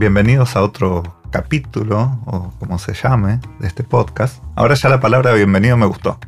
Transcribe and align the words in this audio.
bienvenidos 0.00 0.56
a 0.56 0.62
otro 0.62 1.02
capítulo, 1.30 2.18
o 2.24 2.54
como 2.58 2.78
se 2.78 2.94
llame, 2.94 3.38
de 3.58 3.68
este 3.68 3.84
podcast. 3.84 4.42
Ahora 4.56 4.74
ya 4.74 4.88
la 4.88 4.98
palabra 4.98 5.34
bienvenido 5.34 5.76
me 5.76 5.84
gustó. 5.84 6.18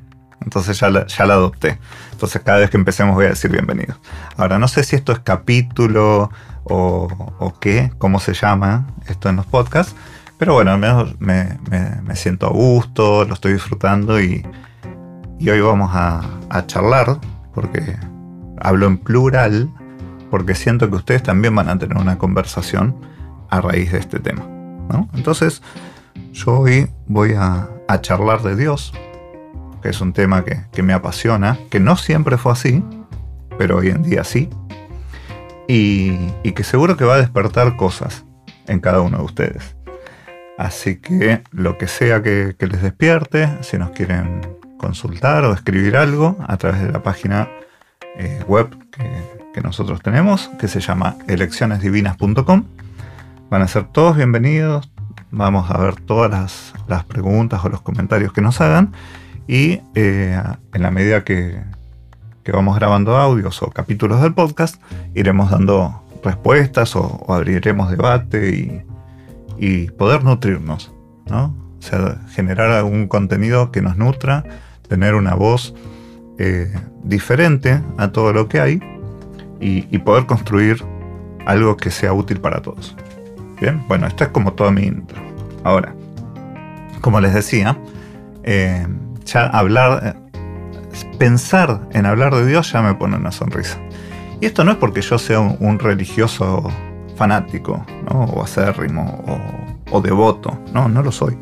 Entonces 0.43 0.79
ya 0.79 0.91
la, 0.91 1.07
adopté. 1.33 1.79
Entonces 2.11 2.43
cada 2.43 2.59
vez 2.59 2.69
que 2.69 2.77
empecemos 2.77 3.15
voy 3.15 3.25
a 3.25 3.31
decir 3.31 3.51
bienvenido. 3.51 3.95
Ahora 4.37 4.59
no 4.59 4.69
sé 4.69 4.85
si 4.85 4.95
esto 4.95 5.13
es 5.13 5.21
capítulo 5.21 6.31
o, 6.65 7.55
qué, 7.63 7.91
cómo 7.97 8.21
se 8.21 8.35
llama 8.35 8.89
esto 9.07 9.31
en 9.31 9.37
los 9.37 9.47
podcasts. 9.47 9.95
Pero 10.37 10.53
bueno, 10.53 10.73
al 10.73 10.79
menos 10.79 11.19
me, 11.19 11.57
siento 12.15 12.49
a 12.49 12.51
gusto, 12.51 13.25
lo 13.25 13.33
estoy 13.33 13.55
disfrutando 13.55 14.21
y, 14.21 14.47
hoy 15.41 15.61
vamos 15.63 15.91
a 15.95 16.67
charlar 16.67 17.19
porque 17.55 17.97
hablo 18.61 18.87
en 18.87 18.99
plural 18.99 19.71
porque 20.31 20.55
siento 20.55 20.91
que 20.91 20.97
ustedes 20.97 21.23
también 21.23 21.57
van 21.57 21.71
a 21.71 21.79
tener 21.79 21.97
una 21.97 22.19
conversación 22.19 23.11
a 23.53 23.61
raíz 23.61 23.93
de 23.93 23.99
este 23.99 24.19
tema. 24.19 24.45
Entonces, 25.15 25.63
yo 26.33 26.61
hoy 26.61 26.91
voy 27.07 27.35
a, 27.37 27.69
charlar 28.01 28.41
de 28.41 28.57
Dios, 28.57 28.95
que 29.83 29.91
es 29.91 30.01
un 30.01 30.15
tema 30.15 30.45
que, 30.45 30.83
me 30.83 30.95
apasiona, 30.95 31.59
que 31.69 31.79
no 31.79 31.99
siempre 31.99 32.39
fue 32.39 32.53
así, 32.53 32.83
pero 33.59 33.77
hoy 33.77 33.89
en 33.89 34.03
día 34.03 34.25
sí, 34.25 34.49
y, 35.69 36.17
que 36.53 36.65
seguro 36.65 36.97
que 36.97 37.05
va 37.05 37.17
a 37.17 37.19
despertar 37.19 37.77
cosas 37.77 38.25
en 38.67 38.81
cada 38.81 39.03
uno 39.03 39.19
de 39.19 39.25
ustedes. 39.25 39.77
Así 40.57 40.97
que 40.97 41.43
lo 41.51 41.77
que 41.77 41.87
sea 41.87 42.23
que, 42.23 42.57
les 42.59 42.81
despierte, 42.81 43.51
si 43.61 43.77
nos 43.77 43.91
quieren 43.91 44.41
consultar 44.79 45.45
o 45.45 45.53
escribir 45.53 45.99
algo 45.99 46.39
a 46.49 46.57
través 46.57 46.81
de 46.81 46.91
la 46.91 47.03
página 47.03 47.51
eh, 48.17 48.43
web 48.49 48.71
que, 48.91 49.05
que 49.53 49.61
nosotros 49.61 50.01
tenemos, 50.01 50.49
que 50.59 50.69
se 50.69 50.81
llama 50.81 51.17
eleccionesdivinas.com. 51.29 52.65
Van 53.53 53.61
a 53.61 53.69
ser 53.69 53.85
todos 53.85 54.17
bienvenidos. 54.17 54.91
Vamos 55.31 55.71
a 55.71 55.77
ver 55.77 55.97
todas 55.97 56.73
las, 56.89 57.05
preguntas 57.05 57.63
o 57.63 57.69
los 57.69 57.83
comentarios 57.83 58.33
que 58.33 58.41
nos 58.41 58.63
hagan. 58.63 58.95
Y 59.47 59.83
eh, 59.95 60.43
en 60.73 60.83
la 60.83 60.91
medida 60.91 61.23
que, 61.23 61.63
vamos 62.51 62.77
grabando 62.77 63.15
audios 63.19 63.63
o 63.63 63.69
capítulos 63.69 64.23
del 64.23 64.33
podcast, 64.33 64.83
iremos 65.15 65.51
dando 65.51 66.03
respuestas 66.25 66.97
o, 66.97 67.27
abriremos 67.29 67.91
debate 67.91 68.83
y, 69.59 69.91
poder 69.99 70.25
nutrirnos. 70.25 70.91
¿no? 71.27 71.55
O 71.79 71.83
sea, 71.83 72.23
generar 72.31 72.71
algún 72.71 73.07
contenido 73.07 73.71
que 73.71 73.83
nos 73.83 73.99
nutra, 73.99 74.45
tener 74.89 75.15
una 75.15 75.35
voz 75.35 75.75
eh, 76.39 76.73
diferente 77.05 77.83
a 77.99 78.13
todo 78.13 78.33
lo 78.33 78.49
que 78.49 78.61
hay 78.61 78.81
y, 79.61 79.99
poder 79.99 80.25
construir 80.25 80.83
algo 81.45 81.77
que 81.77 81.91
sea 81.91 82.15
útil 82.15 82.41
para 82.41 82.63
todos. 82.63 82.97
Bien, 83.63 83.81
bueno, 83.87 84.09
esta 84.09 84.25
es 84.25 84.31
como 84.31 84.55
toda 84.55 84.73
mi 84.73 84.83
intro. 84.83 85.23
Ahora, 85.63 85.95
como 87.01 87.21
les 87.21 87.33
decía, 87.33 87.79
eh, 88.43 88.85
ya 89.25 89.47
hablar, 89.47 90.03
eh, 90.05 91.13
pensar 91.17 91.89
en 91.93 92.05
hablar 92.07 92.35
de 92.35 92.45
Dios 92.45 92.73
ya 92.73 92.83
me 92.83 92.93
pone 92.95 93.17
una 93.17 93.31
sonrisa. 93.31 93.79
Y 94.41 94.47
esto 94.47 94.65
no 94.65 94.73
es 94.73 94.79
porque 94.79 95.01
yo 95.01 95.17
sea 95.17 95.39
un, 95.39 95.79
religioso 95.79 96.69
fanático, 97.15 97.87
o 98.09 98.43
acérrimo, 98.43 99.23
o, 99.29 99.97
o, 99.97 100.01
devoto, 100.01 100.61
no, 100.75 100.89
no 100.89 101.01
lo 101.01 101.13
soy. 101.13 101.39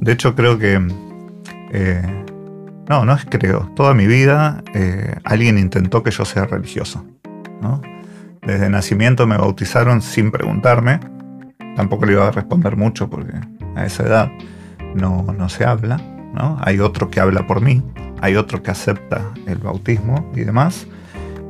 De 0.00 0.10
hecho, 0.14 0.34
creo 0.34 0.58
que 0.58 0.84
eh, 1.70 2.24
no, 2.88 3.04
no 3.04 3.14
es 3.14 3.24
creo. 3.24 3.70
Toda 3.76 3.94
mi 3.94 4.08
vida 4.08 4.64
alguien 5.22 5.58
intentó 5.58 6.02
que 6.02 6.10
yo 6.10 6.24
sea 6.24 6.44
religioso. 6.46 7.06
Desde 8.42 8.68
nacimiento 8.68 9.28
me 9.28 9.36
bautizaron 9.36 10.02
sin 10.02 10.32
preguntarme. 10.32 10.98
Tampoco 11.76 12.06
le 12.06 12.12
iba 12.12 12.26
a 12.26 12.30
responder 12.30 12.76
mucho 12.76 13.08
porque 13.08 13.38
a 13.76 13.84
esa 13.84 14.02
edad 14.04 14.32
no, 14.94 15.48
se 15.48 15.64
habla. 15.64 15.98
¿no? 16.34 16.58
Hay 16.62 16.80
otro 16.80 17.10
que 17.10 17.20
habla 17.20 17.46
por 17.46 17.60
mí, 17.60 17.82
hay 18.20 18.36
otro 18.36 18.62
que 18.62 18.70
acepta 18.70 19.22
el 19.46 19.58
bautismo 19.58 20.30
y 20.34 20.40
demás. 20.40 20.86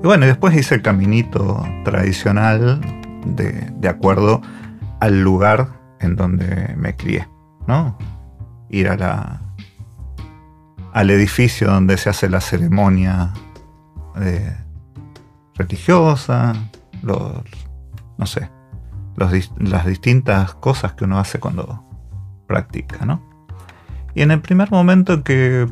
Y 0.03 0.07
bueno, 0.07 0.27
después 0.27 0.55
hice 0.55 0.75
el 0.75 0.83
caminito 0.83 1.65
tradicional 1.85 2.81
de, 3.25 3.89
acuerdo 3.89 4.43
al 5.01 5.23
lugar 5.23 5.69
en 6.01 6.17
donde 6.17 6.75
me 6.77 6.95
crié. 6.97 7.29
¿no? 7.67 7.97
Ir 8.69 8.89
a 8.89 8.97
la, 8.97 9.41
al 10.93 11.11
edificio 11.11 11.69
donde 11.69 11.97
se 11.97 12.11
hace 12.11 12.29
la 12.29 12.41
ceremonia 12.41 13.33
de, 14.17 14.67
religiosa, 15.57 16.53
los, 17.03 17.33
no 18.19 18.27
sé, 18.27 18.49
las 19.17 19.87
distintas 19.87 20.55
cosas 20.55 20.93
que 20.93 21.05
uno 21.05 21.19
hace 21.19 21.39
cuando 21.39 21.85
practica, 22.47 23.05
¿no? 23.05 23.23
Y 24.15 24.23
en 24.23 24.31
el 24.31 24.41
primer 24.41 24.71
momento 24.71 25.23
que 25.23 25.67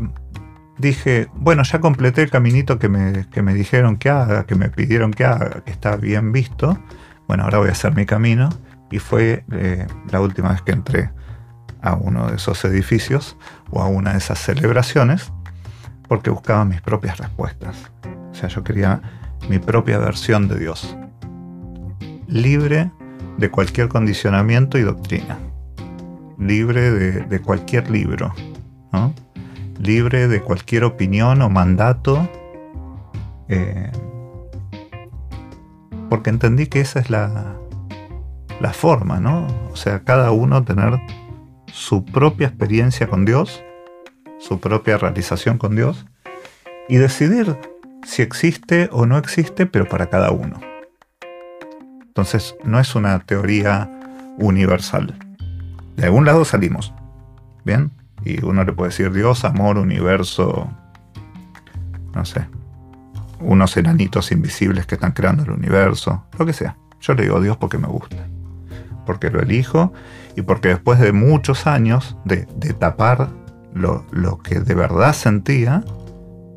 dije, 0.79 1.29
bueno, 1.35 1.63
ya 1.63 1.81
completé 1.81 2.23
el 2.23 2.31
caminito 2.31 2.79
que 2.79 2.89
me, 2.89 3.27
que 3.31 3.43
me 3.43 3.55
dijeron 3.55 3.97
que 3.97 4.11
haga, 4.11 4.45
que 4.45 4.55
me 4.55 4.69
pidieron 4.69 5.13
que 5.13 5.25
haga, 5.25 5.63
que 5.65 5.71
está 5.71 5.97
bien 5.97 6.33
visto, 6.33 6.79
bueno, 7.27 7.45
ahora 7.45 7.59
voy 7.59 7.69
a 7.69 7.73
hacer 7.73 7.95
mi 7.95 8.07
camino. 8.07 8.51
Y 8.91 8.99
fue 8.99 9.45
eh, 9.51 9.87
la 10.11 10.21
última 10.21 10.51
vez 10.51 10.63
que 10.63 10.73
entré 10.73 11.11
a 11.83 11.95
uno 11.95 12.29
de 12.29 12.37
esos 12.37 12.65
edificios 12.65 13.37
o 13.71 13.83
a 13.83 13.89
una 13.89 14.13
de 14.13 14.19
esas 14.19 14.39
celebraciones 14.39 15.33
porque 16.07 16.31
buscaba 16.31 16.65
mis 16.65 16.81
propias 16.81 17.19
respuestas. 17.19 17.91
O 18.31 18.35
sea, 18.35 18.49
yo 18.49 18.63
quería 18.63 19.01
mi 19.49 19.59
propia 19.59 19.99
versión 19.99 20.49
de 20.49 20.59
Dios, 20.59 20.97
libre 22.29 22.91
de 23.39 23.51
cualquier 23.51 23.89
condicionamiento 23.89 24.79
y 24.79 24.83
doctrina, 24.83 25.39
libre 26.39 26.91
de, 26.91 27.41
cualquier 27.41 27.91
libro, 27.91 28.35
libre 29.79 30.29
de 30.29 30.41
cualquier 30.41 30.85
opinión 30.85 31.43
o 31.43 31.51
mandato, 31.51 32.29
eh, 33.49 33.91
porque 36.09 36.31
entendí 36.31 36.67
que 36.67 36.81
esa 36.81 37.01
es 37.01 37.11
la, 37.11 37.57
la 38.61 38.73
forma, 38.73 39.21
¿no? 39.21 39.47
O 39.73 39.77
sea, 39.77 40.05
cada 40.05 40.31
uno 40.31 40.65
tener 40.65 41.01
su 41.67 42.05
propia 42.05 42.47
experiencia 42.47 43.09
con 43.09 43.25
Dios, 43.25 43.63
su 44.39 44.61
propia 44.61 44.97
realización 44.97 45.59
con 45.59 45.75
Dios, 45.75 46.07
y 46.89 46.97
decidir 46.97 47.57
si 48.05 48.23
existe 48.23 48.89
o 48.93 49.07
no 49.07 49.19
existe, 49.19 49.67
pero 49.67 49.89
para 49.89 50.07
cada 50.07 50.31
uno. 50.31 50.61
Entonces, 52.15 52.55
no 52.63 52.79
es 52.79 52.95
una 52.95 53.19
teoría 53.19 53.91
universal. 54.39 55.19
De 55.97 56.05
algún 56.05 56.25
lado 56.25 56.45
salimos. 56.45 56.95
¿Bien? 57.65 57.91
Y 58.25 58.45
uno 58.45 58.63
le 58.63 58.73
puede 58.73 58.91
decir 58.91 59.13
Dios, 59.13 59.45
amor, 59.45 59.79
universo, 59.79 60.71
no 62.15 62.25
sé, 62.25 62.47
unos 63.41 63.77
enanitos 63.77 64.31
invisibles 64.31 64.87
que 64.87 64.95
están 64.95 65.11
creando 65.11 65.43
el 65.43 65.51
universo, 65.51 66.25
lo 66.39 66.47
que 66.47 66.53
sea. 66.53 66.77
Yo 67.01 67.15
le 67.15 67.25
digo 67.25 67.41
Dios 67.41 67.57
porque 67.57 67.79
me 67.79 67.89
gusta, 67.89 68.29
porque 69.07 69.31
lo 69.31 69.41
elijo 69.41 69.93
y 70.37 70.43
porque 70.43 70.69
después 70.69 71.01
de 71.01 71.13
muchos 71.13 71.67
años 71.67 72.17
de, 72.25 72.47
tapar 72.79 73.29
lo, 73.75 74.07
lo, 74.13 74.39
que 74.39 74.61
de 74.61 74.75
verdad 74.75 75.15
sentía, 75.15 75.83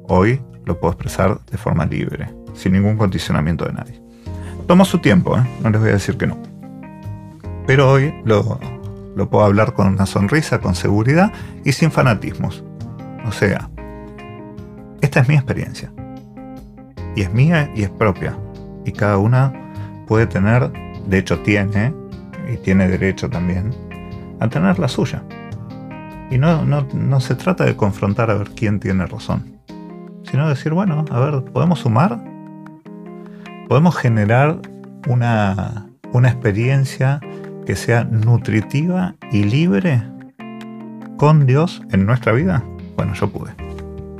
hoy 0.07 0.39
lo 0.65 0.79
puedo 0.79 0.93
expresar 0.93 1.41
de 1.45 1.57
forma 1.57 1.85
libre, 1.85 2.31
sin 2.53 2.73
ningún 2.73 2.95
condicionamiento 2.95 3.65
de 3.65 3.73
nadie. 3.73 4.06
Toma 4.67 4.85
su 4.85 4.99
tiempo, 4.99 5.37
¿eh? 5.37 5.43
no 5.63 5.69
les 5.69 5.81
voy 5.81 5.89
a 5.89 5.93
decir 5.93 6.17
que 6.17 6.27
no. 6.27 6.37
Pero 7.65 7.91
hoy 7.91 8.13
lo, 8.25 8.59
lo 9.15 9.29
puedo 9.29 9.45
hablar 9.45 9.73
con 9.73 9.87
una 9.87 10.05
sonrisa, 10.05 10.59
con 10.59 10.75
seguridad 10.75 11.31
y 11.63 11.71
sin 11.71 11.91
fanatismos. 11.91 12.63
O 13.25 13.31
sea, 13.31 13.69
esta 15.01 15.21
es 15.21 15.27
mi 15.27 15.35
experiencia. 15.35 15.91
Y 17.15 17.21
es 17.21 17.33
mía 17.33 17.71
y 17.75 17.83
es 17.83 17.89
propia. 17.89 18.37
Y 18.85 18.91
cada 18.91 19.17
una 19.17 19.53
puede 20.07 20.27
tener, 20.27 20.71
de 21.07 21.17
hecho 21.17 21.39
tiene, 21.39 21.93
y 22.51 22.57
tiene 22.57 22.87
derecho 22.87 23.29
también, 23.29 23.73
a 24.39 24.47
tener 24.47 24.79
la 24.79 24.87
suya. 24.87 25.23
Y 26.29 26.37
no, 26.37 26.65
no, 26.65 26.85
no 26.93 27.19
se 27.19 27.35
trata 27.35 27.63
de 27.63 27.75
confrontar 27.75 28.29
a 28.31 28.35
ver 28.35 28.51
quién 28.51 28.79
tiene 28.79 29.05
razón 29.05 29.57
sino 30.29 30.49
decir, 30.49 30.73
bueno, 30.73 31.05
a 31.09 31.19
ver, 31.19 31.43
¿podemos 31.45 31.79
sumar? 31.79 32.19
¿Podemos 33.67 33.97
generar 33.97 34.61
una, 35.07 35.89
una 36.13 36.29
experiencia 36.29 37.19
que 37.65 37.75
sea 37.75 38.05
nutritiva 38.05 39.15
y 39.31 39.43
libre 39.43 40.01
con 41.17 41.45
Dios 41.45 41.81
en 41.91 42.05
nuestra 42.05 42.31
vida? 42.31 42.63
Bueno, 42.95 43.13
yo 43.13 43.29
pude. 43.29 43.51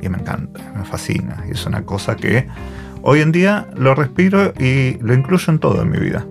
Y 0.02 0.08
me 0.10 0.18
encanta, 0.18 0.60
me 0.76 0.84
fascina. 0.84 1.44
Y 1.48 1.52
es 1.52 1.64
una 1.64 1.82
cosa 1.82 2.14
que 2.14 2.46
hoy 3.02 3.20
en 3.20 3.32
día 3.32 3.66
lo 3.74 3.94
respiro 3.94 4.52
y 4.58 4.98
lo 5.00 5.14
incluyo 5.14 5.52
en 5.52 5.58
todo 5.58 5.80
en 5.82 5.90
mi 5.90 5.98
vida 5.98 6.26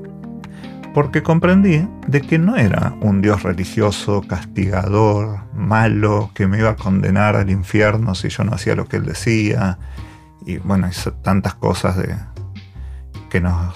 porque 0.97 1.21
comprendí 1.21 1.87
de 2.07 2.21
que 2.21 2.39
no 2.39 2.55
era 2.55 2.95
un 3.01 3.21
Dios 3.21 3.43
religioso, 3.43 4.23
castigador, 4.27 5.41
malo, 5.53 6.31
que 6.33 6.47
me 6.47 6.57
iba 6.57 6.71
a 6.71 6.75
condenar 6.75 7.35
al 7.35 7.51
infierno 7.51 8.15
si 8.15 8.29
yo 8.29 8.43
no 8.43 8.53
hacía 8.53 8.73
lo 8.75 8.87
que 8.87 8.97
él 8.97 9.05
decía. 9.05 9.77
Y 10.43 10.57
bueno, 10.57 10.87
hizo 10.89 11.13
tantas 11.13 11.53
cosas 11.53 11.97
de, 11.97 12.15
nos 13.41 13.75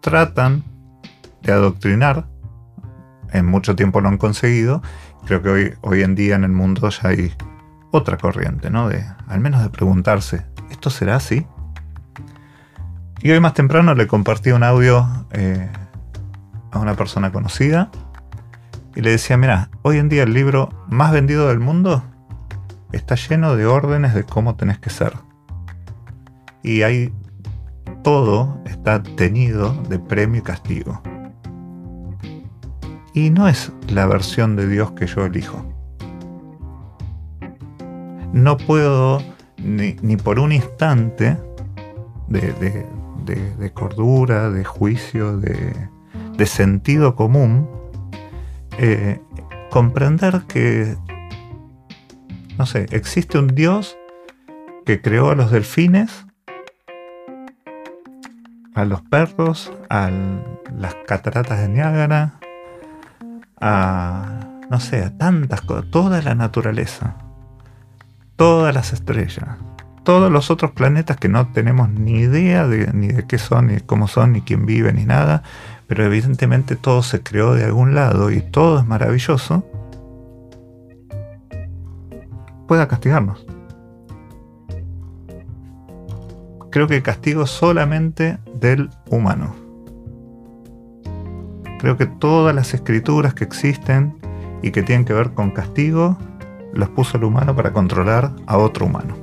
tratan 0.00 0.64
de 1.42 1.52
adoctrinar. 1.52 2.26
En 3.32 3.46
mucho 3.46 3.76
tiempo 3.76 4.00
lo 4.00 4.08
han 4.08 4.18
conseguido. 4.18 4.82
Creo 5.26 5.42
que 5.42 5.48
hoy, 5.48 5.74
hoy 5.82 6.02
en 6.02 6.14
día 6.14 6.36
en 6.36 6.44
el 6.44 6.52
mundo 6.52 6.88
ya 6.88 7.10
hay 7.10 7.32
otra 7.90 8.16
corriente, 8.16 8.70
¿no? 8.70 8.88
De, 8.88 9.04
al 9.26 9.40
menos 9.40 9.62
de 9.62 9.70
preguntarse, 9.70 10.46
¿esto 10.70 10.90
será 10.90 11.16
así? 11.16 11.46
Y 13.20 13.30
hoy 13.30 13.40
más 13.40 13.54
temprano 13.54 13.94
le 13.94 14.06
compartí 14.06 14.52
un 14.52 14.62
audio 14.62 15.06
eh, 15.32 15.68
a 16.70 16.78
una 16.78 16.94
persona 16.94 17.32
conocida 17.32 17.90
y 18.94 19.00
le 19.00 19.10
decía, 19.10 19.36
mira, 19.36 19.70
hoy 19.82 19.98
en 19.98 20.08
día 20.08 20.22
el 20.22 20.32
libro 20.32 20.68
más 20.88 21.12
vendido 21.12 21.48
del 21.48 21.58
mundo 21.58 22.04
está 22.92 23.16
lleno 23.16 23.56
de 23.56 23.66
órdenes 23.66 24.14
de 24.14 24.24
cómo 24.24 24.56
tenés 24.56 24.78
que 24.78 24.90
ser. 24.90 25.14
Y 26.62 26.82
hay 26.82 27.12
todo 28.02 28.60
está 28.66 29.02
tenido 29.02 29.72
de 29.88 29.98
premio 29.98 30.40
y 30.40 30.44
castigo. 30.44 31.02
Y 33.14 33.30
no 33.30 33.48
es 33.48 33.72
la 33.88 34.06
versión 34.06 34.56
de 34.56 34.68
Dios 34.68 34.92
que 34.92 35.06
yo 35.06 35.24
elijo. 35.24 35.64
No 38.32 38.56
puedo 38.56 39.22
ni, 39.58 40.16
por 40.16 40.38
un 40.38 40.52
instante 40.52 41.36
de, 42.28 43.72
cordura, 43.74 44.50
de 44.50 44.64
juicio, 44.64 45.38
de, 45.38 46.46
sentido 46.46 47.16
común, 47.16 47.68
eh, 48.78 49.20
comprender 49.70 50.42
que, 50.46 50.96
no 52.56 52.66
sé, 52.66 52.86
existe 52.90 53.38
un 53.38 53.48
Dios 53.48 53.96
que 54.86 55.00
creó 55.00 55.30
a 55.30 55.34
los 55.34 55.50
delfines 55.50 56.27
a 58.78 58.84
los 58.84 59.02
perros, 59.02 59.72
a 59.90 60.08
las 60.72 60.94
cataratas 61.06 61.58
de 61.58 61.68
Niágara, 61.68 62.34
a, 63.60 64.40
no 64.70 64.78
sé, 64.78 65.02
a 65.02 65.18
tantas 65.18 65.62
cosas, 65.62 65.90
toda 65.90 66.22
la 66.22 66.36
naturaleza, 66.36 67.16
todas 68.36 68.72
las 68.72 68.92
estrellas, 68.92 69.48
todos 70.04 70.30
los 70.30 70.52
otros 70.52 70.70
planetas 70.70 71.16
que 71.16 71.28
no 71.28 71.48
tenemos 71.48 71.90
ni 71.90 72.20
idea 72.20 72.68
de, 72.68 72.92
ni 72.92 73.08
de 73.08 73.26
qué 73.26 73.38
son, 73.38 73.66
ni 73.66 73.80
cómo 73.80 74.06
son, 74.06 74.32
ni 74.32 74.42
quién 74.42 74.64
vive, 74.64 74.92
ni 74.92 75.04
nada, 75.04 75.42
pero 75.88 76.04
evidentemente 76.04 76.76
todo 76.76 77.02
se 77.02 77.20
creó 77.20 77.54
de 77.54 77.64
algún 77.64 77.96
lado 77.96 78.30
y 78.30 78.42
todo 78.42 78.78
es 78.78 78.86
maravilloso, 78.86 79.66
pueda 82.68 82.86
castigarnos. 82.86 83.44
Creo 86.78 86.86
que 86.86 87.02
castigo 87.02 87.44
solamente 87.44 88.38
del 88.54 88.88
humano. 89.10 89.52
Creo 91.80 91.96
que 91.96 92.06
todas 92.06 92.54
las 92.54 92.72
escrituras 92.72 93.34
que 93.34 93.42
existen 93.42 94.16
y 94.62 94.70
que 94.70 94.84
tienen 94.84 95.04
que 95.04 95.12
ver 95.12 95.32
con 95.32 95.50
castigo, 95.50 96.16
las 96.74 96.88
puso 96.90 97.16
el 97.16 97.24
humano 97.24 97.56
para 97.56 97.72
controlar 97.72 98.30
a 98.46 98.58
otro 98.58 98.86
humano. 98.86 99.16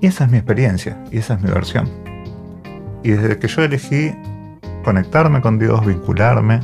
Y 0.00 0.06
esa 0.06 0.24
es 0.24 0.30
mi 0.30 0.38
experiencia, 0.38 0.96
y 1.10 1.18
esa 1.18 1.34
es 1.34 1.42
mi 1.42 1.50
versión. 1.50 1.86
Y 3.02 3.10
desde 3.10 3.38
que 3.38 3.48
yo 3.48 3.62
elegí 3.62 4.14
conectarme 4.82 5.42
con 5.42 5.58
Dios, 5.58 5.84
vincularme, 5.84 6.60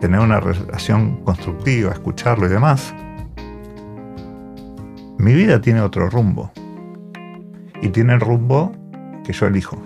tener 0.00 0.20
una 0.20 0.38
relación 0.38 1.16
constructiva, 1.24 1.90
escucharlo 1.90 2.46
y 2.46 2.48
demás, 2.48 2.94
mi 5.18 5.34
vida 5.34 5.60
tiene 5.60 5.80
otro 5.80 6.08
rumbo 6.08 6.52
y 7.82 7.88
tiene 7.88 8.14
el 8.14 8.20
rumbo 8.20 8.72
que 9.24 9.32
yo 9.32 9.46
elijo. 9.46 9.80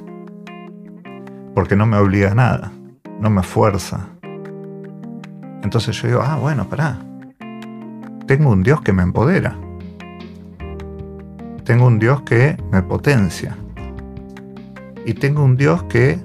Porque 1.55 1.77
no 1.77 1.87
me 1.87 1.97
obliga 1.97 2.33
a 2.33 2.35
nada, 2.35 2.73
no 3.21 3.31
me 3.31 3.43
fuerza. 3.43 4.09
Entonces 5.63 6.01
yo 6.01 6.09
digo, 6.09 6.21
ah, 6.23 6.37
bueno, 6.37 6.69
pará. 6.69 6.99
Tengo 8.27 8.51
un 8.51 8.63
Dios 8.63 8.81
que 8.83 8.93
me 8.93 9.03
empodera. 9.03 9.57
Tengo 11.65 11.87
un 11.87 11.99
Dios 11.99 12.23
que 12.23 12.57
me 12.71 12.83
potencia. 12.83 13.57
Y 15.05 15.15
tengo 15.15 15.43
un 15.43 15.57
Dios 15.57 15.83
que 15.85 16.19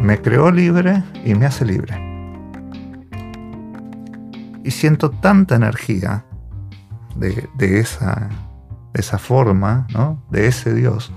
me 0.00 0.20
creó 0.20 0.50
libre 0.50 1.02
y 1.24 1.34
me 1.34 1.46
hace 1.46 1.64
libre. 1.64 1.94
Y 4.64 4.70
siento 4.70 5.10
tanta 5.10 5.56
energía 5.56 6.24
de, 7.16 7.48
de 7.54 7.80
esa 7.80 8.28
esa 8.94 9.18
forma, 9.18 9.86
¿no? 9.92 10.22
de 10.30 10.46
ese 10.46 10.74
Dios, 10.74 11.12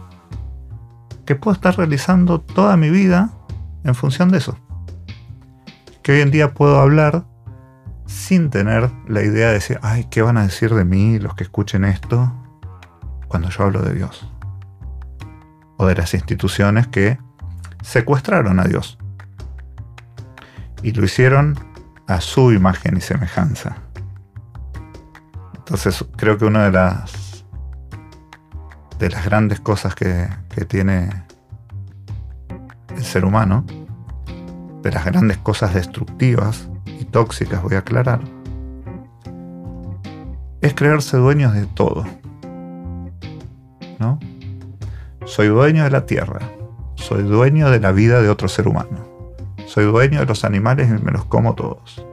que 1.25 1.35
puedo 1.35 1.53
estar 1.55 1.77
realizando 1.77 2.41
toda 2.41 2.77
mi 2.77 2.89
vida 2.89 3.31
en 3.83 3.95
función 3.95 4.29
de 4.29 4.37
eso. 4.37 4.57
Que 6.01 6.13
hoy 6.13 6.21
en 6.21 6.31
día 6.31 6.53
puedo 6.53 6.79
hablar 6.79 7.25
sin 8.05 8.49
tener 8.49 8.89
la 9.07 9.23
idea 9.23 9.47
de 9.47 9.53
decir, 9.53 9.79
ay, 9.81 10.05
¿qué 10.11 10.21
van 10.21 10.37
a 10.37 10.43
decir 10.43 10.73
de 10.73 10.85
mí 10.85 11.19
los 11.19 11.35
que 11.35 11.43
escuchen 11.43 11.85
esto 11.85 12.31
cuando 13.27 13.49
yo 13.49 13.63
hablo 13.63 13.81
de 13.81 13.93
Dios? 13.93 14.29
O 15.77 15.87
de 15.87 15.95
las 15.95 16.13
instituciones 16.13 16.87
que 16.87 17.17
secuestraron 17.81 18.59
a 18.59 18.65
Dios 18.65 18.97
y 20.83 20.91
lo 20.91 21.05
hicieron 21.05 21.57
a 22.07 22.21
su 22.21 22.51
imagen 22.51 22.97
y 22.97 23.01
semejanza. 23.01 23.77
Entonces 25.55 26.05
creo 26.17 26.37
que 26.37 26.45
una 26.45 26.65
de 26.65 26.71
las 26.71 27.22
de 29.03 29.09
las 29.09 29.25
grandes 29.25 29.59
cosas 29.59 29.95
que, 29.95 30.29
tiene 30.69 31.09
el 32.95 33.03
ser 33.03 33.25
humano, 33.25 33.65
de 34.81 34.91
las 34.91 35.03
grandes 35.03 35.37
cosas 35.39 35.73
destructivas 35.73 36.69
y 36.85 37.03
tóxicas, 37.03 37.61
voy 37.61 37.75
a 37.75 37.79
aclarar, 37.79 38.21
es 40.61 40.73
creerse 40.73 41.17
dueños 41.17 41.53
de 41.53 41.65
todo. 41.65 42.05
¿No? 43.99 44.19
Soy 45.25 45.49
dueño 45.49 45.83
de 45.83 45.89
la 45.89 46.05
tierra, 46.05 46.39
soy 46.95 47.23
dueño 47.23 47.71
de 47.71 47.81
la 47.81 47.91
vida 47.91 48.21
de 48.21 48.29
otro 48.29 48.47
ser 48.47 48.69
humano, 48.69 49.33
soy 49.67 49.83
dueño 49.83 50.21
de 50.21 50.25
los 50.27 50.45
animales 50.45 50.87
y 50.87 51.03
me 51.03 51.11
los 51.11 51.25
como 51.25 51.55
todos. 51.55 52.05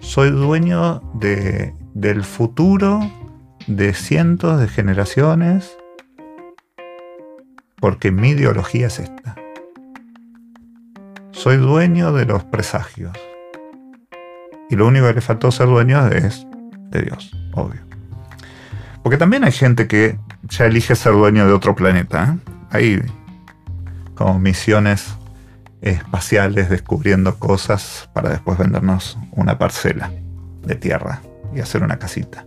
Soy 0.00 0.32
dueño 0.32 1.02
de, 1.14 1.72
del 1.94 2.24
futuro 2.24 2.98
de 3.68 3.94
cientos 3.94 4.58
de 4.58 4.66
generaciones 4.66 5.76
porque 7.80 8.10
mi 8.10 8.30
ideología 8.30 8.86
es 8.86 8.98
esta. 8.98 9.36
Soy 11.32 11.56
dueño 11.56 12.12
de 12.12 12.26
los 12.26 12.44
presagios. 12.44 13.12
Y 14.68 14.76
lo 14.76 14.86
único 14.86 15.06
que 15.06 15.14
le 15.14 15.20
faltó 15.20 15.50
ser 15.50 15.66
dueño 15.66 16.06
es 16.08 16.46
de 16.90 17.02
Dios, 17.02 17.36
obvio. 17.54 17.80
Porque 19.02 19.16
también 19.16 19.44
hay 19.44 19.52
gente 19.52 19.88
que 19.88 20.18
ya 20.42 20.66
elige 20.66 20.94
ser 20.94 21.12
dueño 21.12 21.46
de 21.46 21.52
otro 21.52 21.74
planeta. 21.74 22.36
¿eh? 22.36 22.52
Hay 22.70 23.02
como 24.14 24.38
misiones 24.38 25.14
espaciales 25.80 26.68
descubriendo 26.68 27.38
cosas 27.38 28.10
para 28.12 28.28
después 28.28 28.58
vendernos 28.58 29.18
una 29.32 29.58
parcela 29.58 30.10
de 30.62 30.74
tierra 30.74 31.22
y 31.54 31.60
hacer 31.60 31.82
una 31.82 31.98
casita. 31.98 32.44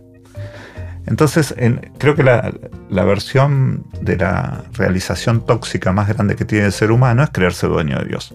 Entonces, 1.06 1.54
creo 1.98 2.14
que 2.14 2.22
la, 2.22 3.04
versión 3.04 3.84
de 4.00 4.16
la 4.16 4.64
realización 4.72 5.44
tóxica 5.44 5.92
más 5.92 6.08
grande 6.08 6.34
que 6.34 6.44
tiene 6.44 6.66
el 6.66 6.72
ser 6.72 6.90
humano 6.92 7.22
es 7.22 7.30
creerse 7.30 7.66
dueño 7.66 7.98
de 7.98 8.06
Dios. 8.06 8.34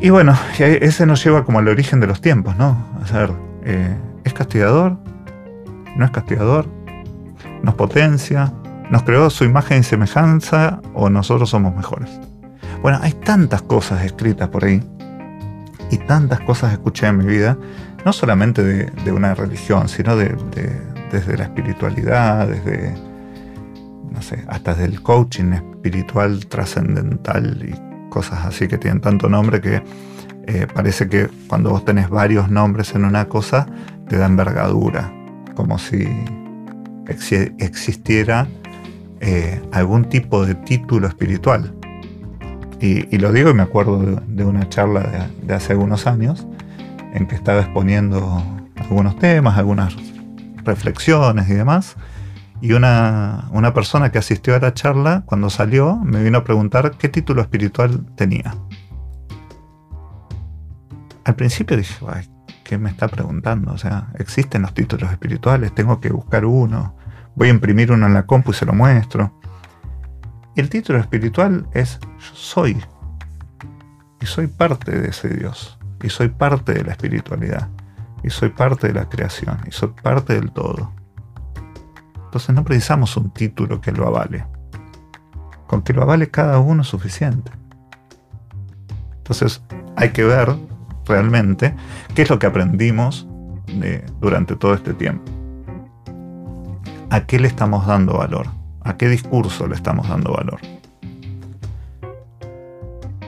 Y 0.00 0.10
bueno, 0.10 0.36
ese 0.58 1.06
nos 1.06 1.24
lleva 1.24 1.44
como 1.44 1.60
al 1.60 1.68
origen 1.68 2.00
de 2.00 2.06
los 2.06 2.20
tiempos, 2.20 2.56
¿no? 2.56 2.84
A 3.08 3.12
ver, 3.16 3.30
eh, 3.64 3.96
¿es 4.24 4.34
castigador? 4.34 4.98
¿No 5.96 6.04
es 6.04 6.10
castigador? 6.10 6.66
¿Nos 7.62 7.74
potencia? 7.74 8.52
¿Nos 8.90 9.04
creó 9.04 9.30
su 9.30 9.44
imagen 9.44 9.80
y 9.80 9.82
semejanza 9.82 10.80
o 10.94 11.08
nosotros 11.08 11.48
somos 11.48 11.74
mejores? 11.74 12.10
Bueno, 12.82 12.98
hay 13.02 13.12
tantas 13.12 13.62
cosas 13.62 14.04
escritas 14.04 14.48
por 14.48 14.64
ahí 14.64 14.82
y 15.90 15.98
tantas 15.98 16.40
cosas 16.40 16.72
escuché 16.72 17.06
en 17.06 17.18
mi 17.18 17.24
vida 17.24 17.56
no 18.06 18.12
solamente 18.12 18.62
de, 18.62 19.12
una 19.12 19.34
religión, 19.34 19.88
sino 19.88 20.14
de, 20.14 20.32
desde 21.10 21.36
la 21.36 21.42
espiritualidad, 21.42 22.46
desde, 22.46 22.94
no 24.12 24.22
sé, 24.22 24.44
hasta 24.46 24.76
del 24.76 25.02
coaching 25.02 25.52
espiritual 25.54 26.46
trascendental 26.46 27.68
y 27.68 28.08
cosas 28.08 28.46
así 28.46 28.68
que 28.68 28.78
tienen 28.78 29.00
tanto 29.00 29.28
nombre 29.28 29.60
que 29.60 29.82
eh, 30.46 30.68
parece 30.72 31.08
que 31.08 31.28
cuando 31.48 31.70
vos 31.70 31.84
tenés 31.84 32.08
varios 32.08 32.48
nombres 32.48 32.94
en 32.94 33.04
una 33.04 33.24
cosa, 33.24 33.66
te 34.08 34.16
da 34.16 34.26
envergadura, 34.26 35.12
como 35.56 35.76
si 35.76 36.06
existiera 37.08 38.46
eh, 39.18 39.60
algún 39.72 40.04
tipo 40.04 40.46
de 40.46 40.54
título 40.54 41.08
espiritual. 41.08 41.74
Y, 42.80 43.18
lo 43.18 43.32
digo 43.32 43.50
y 43.50 43.54
me 43.54 43.64
acuerdo 43.64 44.20
de, 44.28 44.44
una 44.44 44.68
charla 44.68 45.28
de 45.42 45.54
hace 45.54 45.72
algunos 45.72 46.06
años 46.06 46.46
en 47.16 47.26
que 47.26 47.34
estaba 47.34 47.60
exponiendo 47.60 48.42
algunos 48.76 49.18
temas, 49.18 49.56
algunas 49.56 49.96
reflexiones 50.64 51.48
y 51.48 51.54
demás. 51.54 51.96
Y 52.60 52.72
una, 52.72 53.48
una 53.52 53.72
persona 53.72 54.12
que 54.12 54.18
asistió 54.18 54.54
a 54.54 54.58
la 54.58 54.74
charla, 54.74 55.22
cuando 55.26 55.50
salió, 55.50 55.96
me 55.96 56.22
vino 56.22 56.38
a 56.38 56.44
preguntar 56.44 56.96
qué 56.98 57.08
título 57.08 57.40
espiritual 57.40 58.04
tenía. 58.16 58.54
Al 61.24 61.34
principio 61.36 61.76
dije, 61.76 62.04
Ay, 62.06 62.28
¿qué 62.64 62.78
me 62.78 62.90
está 62.90 63.08
preguntando? 63.08 63.72
O 63.72 63.78
sea, 63.78 64.08
existen 64.18 64.62
los 64.62 64.74
títulos 64.74 65.10
espirituales, 65.10 65.74
tengo 65.74 66.00
que 66.00 66.10
buscar 66.10 66.44
uno, 66.44 66.96
voy 67.34 67.48
a 67.48 67.50
imprimir 67.50 67.92
uno 67.92 68.06
en 68.06 68.14
la 68.14 68.26
compu 68.26 68.52
y 68.52 68.54
se 68.54 68.66
lo 68.66 68.74
muestro. 68.74 69.38
El 70.54 70.68
título 70.68 70.98
espiritual 70.98 71.66
es 71.72 71.98
yo 72.00 72.34
soy. 72.34 72.76
Y 74.20 74.26
soy 74.26 74.46
parte 74.46 74.98
de 74.98 75.08
ese 75.10 75.28
Dios. 75.28 75.78
Y 76.06 76.08
soy 76.08 76.28
parte 76.28 76.72
de 76.72 76.84
la 76.84 76.92
espiritualidad. 76.92 77.68
Y 78.22 78.30
soy 78.30 78.50
parte 78.50 78.86
de 78.86 78.94
la 78.94 79.08
creación. 79.08 79.58
Y 79.66 79.72
soy 79.72 79.88
parte 79.88 80.34
del 80.34 80.52
todo. 80.52 80.92
Entonces 82.26 82.54
no 82.54 82.62
precisamos 82.62 83.16
un 83.16 83.30
título 83.30 83.80
que 83.80 83.90
lo 83.90 84.06
avale. 84.06 84.46
Con 85.66 85.82
que 85.82 85.92
lo 85.92 86.02
avale 86.02 86.30
cada 86.30 86.60
uno 86.60 86.82
es 86.82 86.88
suficiente. 86.88 87.50
Entonces 89.16 89.60
hay 89.96 90.10
que 90.10 90.22
ver 90.22 90.54
realmente 91.06 91.74
qué 92.14 92.22
es 92.22 92.30
lo 92.30 92.38
que 92.38 92.46
aprendimos 92.46 93.26
durante 94.20 94.54
todo 94.54 94.74
este 94.74 94.94
tiempo. 94.94 95.24
¿A 97.10 97.26
qué 97.26 97.40
le 97.40 97.48
estamos 97.48 97.84
dando 97.84 98.18
valor? 98.18 98.46
¿A 98.84 98.96
qué 98.96 99.08
discurso 99.08 99.66
le 99.66 99.74
estamos 99.74 100.08
dando 100.08 100.34
valor? 100.34 100.60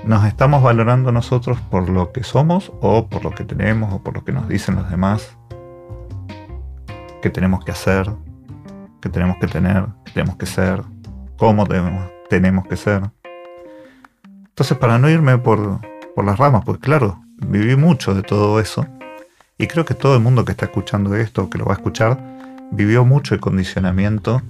¿Nos 0.08 0.24
estamos 0.24 0.62
valorando 0.62 1.12
nosotros 1.12 1.60
por 1.70 1.90
lo 1.90 2.12
que 2.12 2.24
somos 2.24 2.72
o 2.80 3.08
por 3.08 3.22
lo 3.24 3.30
que 3.34 3.44
tenemos 3.44 3.92
o 3.92 4.02
por 4.02 4.14
lo 4.14 4.24
que 4.24 4.32
nos 4.32 4.48
dicen 4.48 4.76
los 4.76 4.88
demás? 4.88 5.36
¿Qué 7.20 7.28
tenemos 7.28 7.62
que 7.62 7.72
hacer? 7.72 8.10
¿Qué 9.02 9.10
tenemos 9.10 9.36
que 9.36 9.48
tener? 9.48 9.84
¿Qué 10.06 10.12
tenemos 10.12 10.36
que 10.36 10.46
ser? 10.46 10.82
¿Cómo 11.36 11.66
tenemos 12.30 12.66
que 12.66 12.76
ser? 12.78 13.02
Entonces, 14.46 14.78
para 14.78 14.98
no 14.98 15.10
irme 15.10 15.36
por, 15.36 15.78
por 16.14 16.24
las 16.24 16.38
ramas, 16.38 16.62
pues 16.64 16.78
claro, 16.78 17.20
viví 17.46 17.76
mucho 17.76 18.14
de 18.14 18.22
todo 18.22 18.60
eso. 18.60 18.86
Y 19.58 19.66
creo 19.66 19.84
que 19.84 19.92
todo 19.92 20.14
el 20.14 20.22
mundo 20.22 20.42
que 20.46 20.52
está 20.52 20.64
escuchando 20.64 21.14
esto, 21.16 21.50
que 21.50 21.58
lo 21.58 21.66
va 21.66 21.72
a 21.72 21.76
escuchar, 21.76 22.18
vivió 22.70 23.04
mucho 23.04 23.34
el 23.34 23.40
condicionamiento 23.40 24.40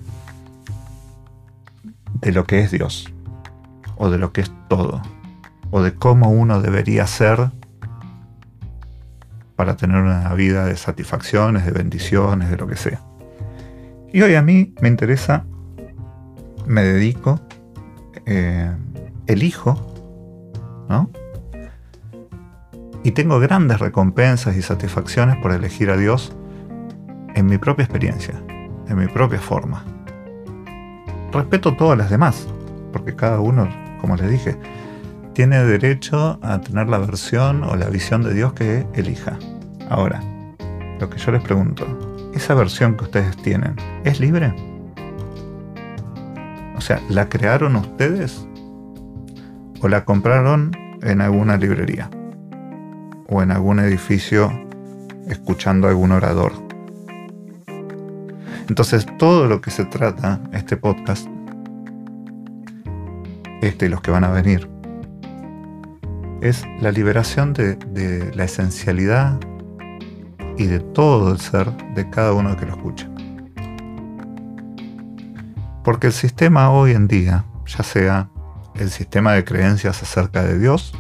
de 2.21 2.31
lo 2.31 2.45
que 2.45 2.61
es 2.61 2.71
Dios, 2.71 3.12
o 3.97 4.09
de 4.09 4.19
lo 4.19 4.33
que 4.33 4.43
es 4.43 4.53
todo, 4.69 5.03
o 5.70 5.82
de 5.82 5.94
cómo 5.94 6.30
uno 6.30 6.60
debería 6.60 7.06
ser 7.06 7.50
para 9.56 9.76
tener 9.76 10.00
una 10.00 10.32
vida 10.34 10.66
de 10.66 10.76
satisfacciones, 10.76 11.64
de 11.64 11.72
bendiciones, 11.72 12.50
de 12.50 12.56
lo 12.56 12.66
que 12.66 12.76
sea. 12.76 13.00
Y 14.12 14.22
hoy 14.22 14.37
a 14.37 14.42
mí 14.42 14.72
me 14.80 14.88
interesa, 14.88 15.44
me 16.66 16.82
dedico, 16.82 17.40
eh, 18.25 18.70
elijo, 19.26 20.87
¿no? 20.88 21.10
Y 23.02 23.12
tengo 23.12 23.40
grandes 23.40 23.80
recompensas 23.80 24.56
y 24.56 24.62
satisfacciones 24.62 25.37
por 25.37 25.52
elegir 25.52 25.90
a 25.90 25.96
Dios 25.96 26.32
en 27.34 27.46
mi 27.46 27.58
propia 27.58 27.84
experiencia, 27.84 28.34
en 28.88 28.96
mi 28.96 29.06
propia 29.06 29.40
forma. 29.40 29.84
Respeto 31.32 31.75
todas 31.75 31.98
las 31.98 32.10
demás, 32.10 32.46
porque 32.92 33.14
cada 33.14 33.40
uno, 33.40 33.68
como 34.00 34.16
les 34.16 34.30
dije, 34.30 34.56
tiene 35.38 35.62
derecho 35.62 36.40
a 36.42 36.61
tener 36.61 36.88
la 36.88 36.99
versión 36.99 37.62
o 37.62 37.76
la 37.76 37.88
visión 37.88 38.25
de 38.25 38.35
Dios 38.35 38.54
que 38.54 38.85
elija. 38.95 39.38
Ahora, 39.88 40.21
lo 40.99 41.09
que 41.09 41.16
yo 41.16 41.30
les 41.30 41.40
pregunto, 41.45 41.87
¿esa 42.35 42.54
versión 42.54 42.97
que 42.97 43.04
ustedes 43.04 43.37
tienen 43.37 43.76
es 44.02 44.18
libre? 44.18 44.52
O 46.76 46.80
sea, 46.80 47.00
¿la 47.09 47.28
crearon 47.28 47.76
ustedes? 47.76 48.45
¿O 49.80 49.87
la 49.87 50.04
compraron 50.04 50.73
en 51.02 51.21
alguna 51.21 51.57
librería? 51.57 52.11
o 53.28 53.40
en 53.40 53.52
algún 53.52 53.78
edificio 53.78 54.50
escuchando 55.28 55.87
a 55.87 55.90
algún 55.90 56.11
orador. 56.11 56.50
Entonces 58.68 59.07
todo 59.18 59.47
lo 59.47 59.61
que 59.61 59.71
se 59.71 59.85
trata, 59.85 60.40
este 60.52 60.76
podcast, 60.76 61.28
este 63.62 63.87
y 63.87 63.88
los 63.88 64.00
que 64.00 64.11
van 64.11 64.25
a 64.25 64.30
venir, 64.30 64.77
es 66.40 66.64
la 66.80 66.92
liberación 66.92 67.52
de, 67.52 68.33
la 68.35 68.45
esencialidad 68.45 69.38
y 70.57 70.66
de 70.66 70.80
todo 70.80 71.33
el 71.33 71.40
ser 71.40 71.71
de 71.95 72.09
cada 72.11 72.33
uno 72.33 72.57
que 72.57 72.66
lo 72.66 72.75
escucha. 72.75 73.09
Porque 75.85 76.09
el 76.09 76.12
sistema 76.12 76.71
hoy 76.71 76.92
en 76.92 77.09
día, 77.09 77.45
ya 77.66 77.83
sea 77.83 78.30
el 78.76 78.90
sistema 78.90 79.33
de 79.33 79.45
creencias 79.45 80.02
acerca 80.02 80.42
de 80.42 80.59
Dios, 80.59 80.92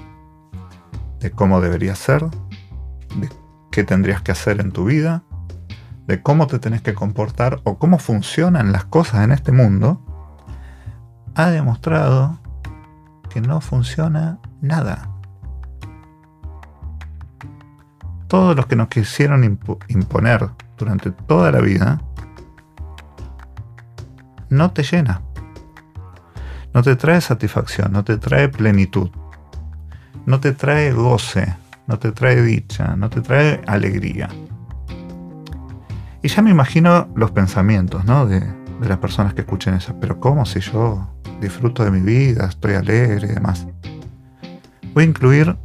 de 1.20 1.30
cómo 1.30 1.60
deberías 1.60 1.98
ser, 1.98 2.24
de 2.24 3.28
qué 3.70 3.84
tendrías 3.84 4.22
que 4.22 4.32
hacer 4.32 4.60
en 4.60 4.72
tu 4.72 4.86
vida, 4.86 5.24
de 6.06 6.22
cómo 6.22 6.46
te 6.46 6.58
tenés 6.58 6.82
que 6.82 6.94
comportar 6.94 7.60
o 7.64 7.78
cómo 7.78 7.98
funcionan 7.98 8.72
las 8.72 8.84
cosas 8.86 9.24
en 9.24 9.32
este 9.32 9.52
mundo, 9.52 10.02
ha 11.34 11.50
demostrado 11.50 12.40
que 13.28 13.40
no 13.40 13.60
funciona 13.60 14.38
nada. 14.60 15.17
Todos 18.28 18.54
los 18.54 18.66
que 18.66 18.76
nos 18.76 18.88
quisieron 18.88 19.42
imponer 19.88 20.48
durante 20.76 21.10
toda 21.10 21.50
la 21.50 21.60
vida 21.60 22.00
no 24.50 24.70
te 24.70 24.82
llena. 24.82 25.22
No 26.72 26.82
te 26.82 26.94
trae 26.96 27.20
satisfacción, 27.20 27.92
no 27.92 28.04
te 28.04 28.18
trae 28.18 28.48
plenitud 28.48 29.10
no 30.28 30.40
te 30.40 30.52
trae 30.52 30.92
goce, 30.92 31.56
no 31.86 31.98
te 31.98 32.12
trae 32.12 32.42
dicha, 32.42 32.94
no 32.96 33.08
te 33.08 33.22
trae 33.22 33.62
alegría. 33.66 34.28
Y 36.22 36.28
ya 36.28 36.42
me 36.42 36.50
imagino 36.50 37.08
los 37.14 37.30
pensamientos 37.30 38.04
¿no? 38.04 38.26
de, 38.26 38.42
las 38.80 38.98
personas 38.98 39.32
que 39.32 39.40
escuchen 39.40 39.72
eso. 39.72 39.96
Pero 39.98 40.20
¿cómo 40.20 40.44
si 40.44 40.60
yo 40.60 41.08
disfruto 41.40 41.82
de 41.82 41.90
mi 41.90 42.00
vida, 42.00 42.44
estoy 42.44 42.74
alegre 42.74 43.28
y 43.28 43.34
demás? 43.36 43.66
Voy 44.92 45.04
a 45.04 45.06
incluir 45.06 45.56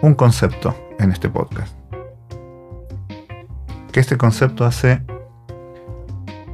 un 0.00 0.14
concepto 0.14 0.76
en 0.98 1.12
este 1.12 1.28
podcast. 1.28 1.74
Que 3.92 4.00
este 4.00 4.16
concepto 4.16 4.64
hace 4.64 5.02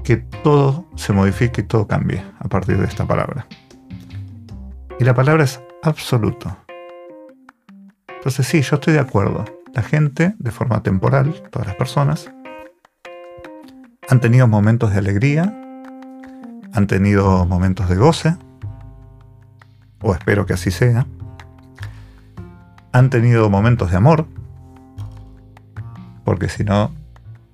que 0.04 0.16
todo 0.16 0.86
se 0.96 1.12
modifique 1.12 1.62
y 1.62 1.64
todo 1.64 1.86
cambie 1.86 2.22
a 2.38 2.48
partir 2.48 2.78
de 2.78 2.84
esta 2.84 3.06
palabra. 3.06 3.46
Y 5.00 5.04
la 5.04 5.14
palabra 5.14 5.44
es 5.44 5.60
absoluto. 5.82 6.56
Entonces 8.08 8.46
sí, 8.46 8.62
yo 8.62 8.76
estoy 8.76 8.92
de 8.92 9.00
acuerdo. 9.00 9.44
La 9.74 9.82
gente, 9.82 10.34
de 10.38 10.50
forma 10.50 10.82
temporal, 10.82 11.42
todas 11.50 11.66
las 11.66 11.76
personas, 11.76 12.30
han 14.08 14.20
tenido 14.20 14.46
momentos 14.46 14.92
de 14.92 14.98
alegría, 14.98 15.42
han 16.72 16.86
tenido 16.86 17.44
momentos 17.46 17.88
de 17.88 17.96
goce, 17.96 18.36
o 20.00 20.12
espero 20.12 20.46
que 20.46 20.52
así 20.52 20.70
sea, 20.70 21.06
han 22.94 23.10
tenido 23.10 23.50
momentos 23.50 23.90
de 23.90 23.96
amor, 23.96 24.24
porque 26.24 26.48
si 26.48 26.62
no, 26.62 26.92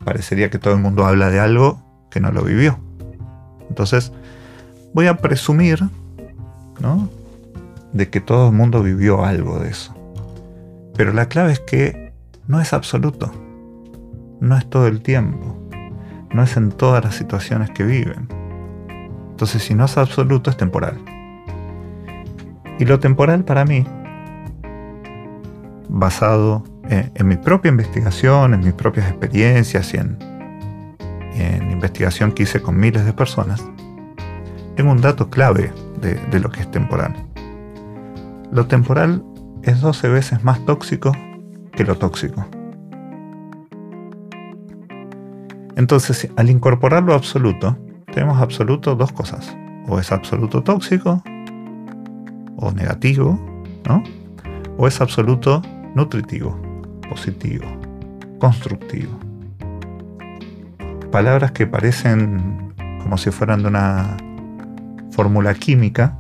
parecería 0.05 0.51
que 0.51 0.59
todo 0.59 0.75
el 0.75 0.81
mundo 0.81 1.07
habla 1.07 1.31
de 1.31 1.41
algo 1.41 1.83
que 2.11 2.21
no 2.21 2.31
lo 2.31 2.45
vivió. 2.45 2.79
Entonces, 3.71 4.13
voy 4.93 5.07
a 5.07 5.17
presumir, 5.17 5.83
¿no? 6.79 7.09
de 7.95 8.11
que 8.11 8.21
todo 8.21 8.51
el 8.51 8.55
mundo 8.55 8.83
vivió 8.83 9.25
algo 9.25 9.59
de 9.59 9.71
eso. 9.71 9.95
Pero 10.95 11.15
la 11.15 11.27
clave 11.27 11.53
es 11.53 11.61
que 11.61 12.13
no 12.47 12.61
es 12.61 12.75
absoluto, 12.75 13.33
no 14.41 14.59
es 14.59 14.69
todo 14.69 14.89
el 14.89 15.01
tiempo, 15.01 15.57
no 16.35 16.43
es 16.43 16.55
en 16.59 16.71
todas 16.71 17.03
las 17.03 17.15
situaciones 17.15 17.71
que 17.71 17.85
viven. 17.85 18.29
Entonces 19.31 19.63
si 19.63 19.75
no 19.75 19.87
es 19.87 19.97
absoluto 19.97 20.51
es 20.51 20.59
temporal. 20.59 20.99
Y 22.79 22.85
lo 22.85 23.01
temporal 23.01 23.43
para 23.45 23.65
mí, 23.65 23.87
basado 25.93 26.65
en, 26.89 27.29
mi 27.29 27.37
propia 27.37 27.71
investigación, 27.71 28.55
en 28.55 28.61
mis 28.61 28.73
propias 28.73 29.09
experiencias 29.09 29.93
y 29.95 29.99
en, 29.99 30.19
en 31.35 31.71
investigación 31.71 32.33
que 32.33 32.45
hice 32.45 32.61
con 32.61 32.79
miles 32.79 33.05
de 33.05 33.13
personas, 33.13 33.65
tengo 34.77 34.91
un 34.93 35.01
dato 35.01 35.31
clave 35.31 35.73
de 36.01 36.41
lo 36.41 36.51
que 36.51 36.61
es 36.61 36.71
temporal 36.71 37.15
lo 38.53 38.67
temporal 38.67 39.23
es 39.63 39.81
12 39.81 40.09
veces 40.09 40.45
más 40.45 40.65
tóxico 40.65 41.13
que 41.73 41.85
lo 41.85 41.97
tóxico. 41.97 42.45
Entonces, 45.77 46.29
al 46.37 46.51
incorporar 46.51 47.03
lo 47.05 47.15
absoluto, 47.15 47.79
tenemos 48.13 48.41
absoluto 48.41 48.97
dos 48.97 49.13
cosas. 49.13 49.57
O 49.89 49.99
es 49.99 50.13
absoluto 50.13 50.63
tóxico, 50.63 51.23
o 52.57 52.73
negativo, 52.73 53.41
¿no? 53.89 54.03
O 54.77 54.87
es 54.87 55.01
absoluto 55.01 55.63
nutritivo, 55.95 56.59
positivo, 57.09 57.67
constructivo. 58.39 59.19
palabras 61.11 61.51
que 61.51 61.67
parecen 61.67 62.73
como 63.03 63.19
si 63.19 63.31
fueran 63.31 63.63
de 63.63 63.69
una 63.69 64.17
fórmula 65.11 65.55
química, 65.55 66.17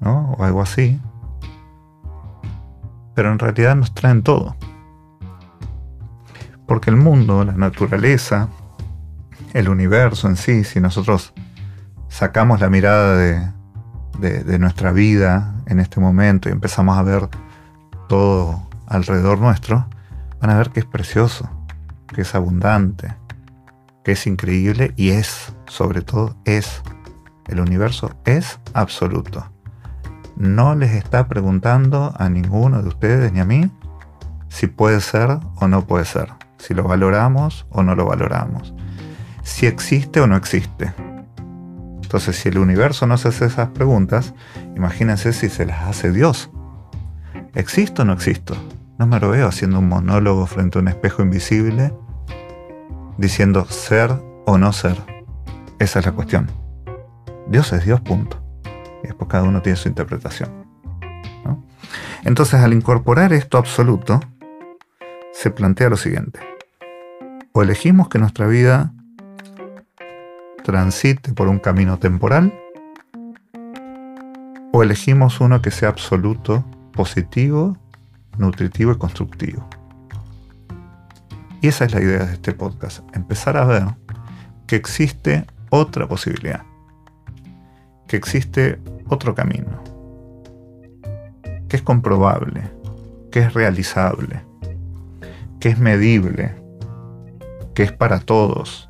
¿no? 0.00 0.32
O 0.38 0.44
algo 0.44 0.62
así. 0.62 1.00
Pero 3.14 3.32
en 3.32 3.38
realidad 3.40 3.74
nos 3.74 3.92
traen 3.94 4.22
todo. 4.22 4.54
Porque 6.66 6.90
el 6.90 6.96
mundo, 6.96 7.44
la 7.44 7.54
naturaleza, 7.54 8.48
el 9.54 9.68
universo 9.68 10.28
en 10.28 10.36
sí, 10.36 10.62
si 10.62 10.80
nosotros 10.80 11.32
sacamos 12.08 12.60
la 12.60 12.70
mirada 12.70 13.16
de, 13.16 13.50
de, 14.18 14.58
nuestra 14.58 14.92
vida 14.92 15.54
en 15.66 15.80
este 15.80 16.00
momento 16.00 16.48
y 16.48 16.52
empezamos 16.52 16.96
a 16.96 17.02
ver 17.02 17.28
todo 18.08 18.67
alrededor 18.88 19.38
nuestro, 19.38 19.86
van 20.40 20.50
a 20.50 20.58
ver 20.58 20.70
que 20.70 20.80
es 20.80 20.86
precioso, 20.86 21.48
que 22.06 22.22
es 22.22 22.34
abundante, 22.34 23.14
que 24.04 24.12
es 24.12 24.26
increíble 24.26 24.92
y 24.96 25.10
es, 25.10 25.52
sobre 25.66 26.02
todo, 26.02 26.36
es. 26.44 26.82
El 27.46 27.60
universo 27.60 28.10
es 28.24 28.58
absoluto. 28.74 29.50
No 30.36 30.74
les 30.74 30.92
está 30.92 31.28
preguntando 31.28 32.14
a 32.16 32.28
ninguno 32.28 32.82
de 32.82 32.88
ustedes 32.88 33.32
ni 33.32 33.40
a 33.40 33.44
mí 33.44 33.70
si 34.48 34.66
puede 34.66 35.00
ser 35.00 35.38
o 35.56 35.68
no 35.68 35.86
puede 35.86 36.04
ser, 36.04 36.32
si 36.58 36.74
lo 36.74 36.84
valoramos 36.84 37.66
o 37.70 37.82
no 37.82 37.94
lo 37.94 38.06
valoramos, 38.06 38.74
si 39.42 39.66
existe 39.66 40.20
o 40.20 40.26
no 40.26 40.36
existe. 40.36 40.92
Entonces, 42.02 42.36
si 42.36 42.48
el 42.48 42.58
universo 42.58 43.06
no 43.06 43.18
se 43.18 43.28
hace 43.28 43.46
esas 43.46 43.68
preguntas, 43.68 44.32
imagínense 44.76 45.32
si 45.32 45.50
se 45.50 45.66
las 45.66 45.88
hace 45.88 46.10
Dios. 46.10 46.50
¿Existo 47.54 48.02
o 48.02 48.04
no 48.04 48.14
existo? 48.14 48.56
No 48.98 49.06
me 49.06 49.20
lo 49.20 49.30
veo 49.30 49.46
haciendo 49.46 49.78
un 49.78 49.88
monólogo 49.88 50.44
frente 50.46 50.76
a 50.76 50.82
un 50.82 50.88
espejo 50.88 51.22
invisible 51.22 51.94
diciendo 53.16 53.64
ser 53.66 54.12
o 54.44 54.58
no 54.58 54.72
ser. 54.72 54.96
Esa 55.78 56.00
es 56.00 56.06
la 56.06 56.12
cuestión. 56.12 56.50
Dios 57.46 57.72
es 57.72 57.84
Dios, 57.84 58.00
punto. 58.00 58.42
Y 59.04 59.06
después 59.06 59.30
cada 59.30 59.44
uno 59.44 59.62
tiene 59.62 59.76
su 59.76 59.88
interpretación. 59.88 60.50
Entonces, 62.24 62.60
al 62.60 62.72
incorporar 62.72 63.32
esto 63.32 63.56
absoluto, 63.56 64.18
se 65.32 65.52
plantea 65.52 65.88
lo 65.88 65.96
siguiente. 65.96 66.40
O 67.52 67.62
elegimos 67.62 68.08
que 68.08 68.18
nuestra 68.18 68.48
vida 68.48 68.92
transite 70.64 71.32
por 71.32 71.46
un 71.46 71.60
camino 71.60 71.98
temporal 71.98 72.52
o 74.72 74.82
elegimos 74.82 75.40
uno 75.40 75.62
que 75.62 75.70
sea 75.70 75.88
absoluto, 75.88 76.64
positivo, 76.92 77.78
nutritivo 78.38 78.92
y 78.92 78.98
constructivo. 78.98 79.68
Y 81.60 81.68
esa 81.68 81.84
es 81.84 81.92
la 81.92 82.00
idea 82.00 82.24
de 82.24 82.34
este 82.34 82.52
podcast, 82.52 83.00
empezar 83.14 83.56
a 83.56 83.64
ver 83.64 83.84
que 84.66 84.76
existe 84.76 85.44
otra 85.70 86.06
posibilidad, 86.06 86.62
que 88.06 88.16
existe 88.16 88.80
otro 89.08 89.34
camino, 89.34 89.82
que 91.68 91.76
es 91.76 91.82
comprobable, 91.82 92.62
que 93.32 93.40
es 93.40 93.54
realizable, 93.54 94.40
que 95.58 95.70
es 95.70 95.78
medible, 95.78 96.54
que 97.74 97.82
es 97.82 97.92
para 97.92 98.20
todos, 98.20 98.88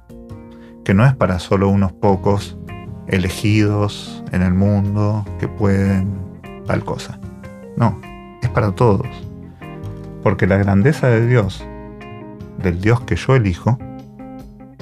que 0.84 0.94
no 0.94 1.06
es 1.06 1.14
para 1.14 1.38
solo 1.38 1.68
unos 1.68 1.92
pocos 1.92 2.58
elegidos 3.06 4.22
en 4.32 4.42
el 4.42 4.52
mundo 4.52 5.24
que 5.38 5.48
pueden 5.48 6.18
tal 6.66 6.84
cosa. 6.84 7.18
No, 7.76 7.98
es 8.42 8.48
para 8.50 8.72
todos. 8.72 9.27
Porque 10.22 10.46
la 10.46 10.56
grandeza 10.56 11.08
de 11.08 11.26
Dios, 11.26 11.64
del 12.58 12.80
Dios 12.80 13.00
que 13.02 13.16
yo 13.16 13.36
elijo, 13.36 13.78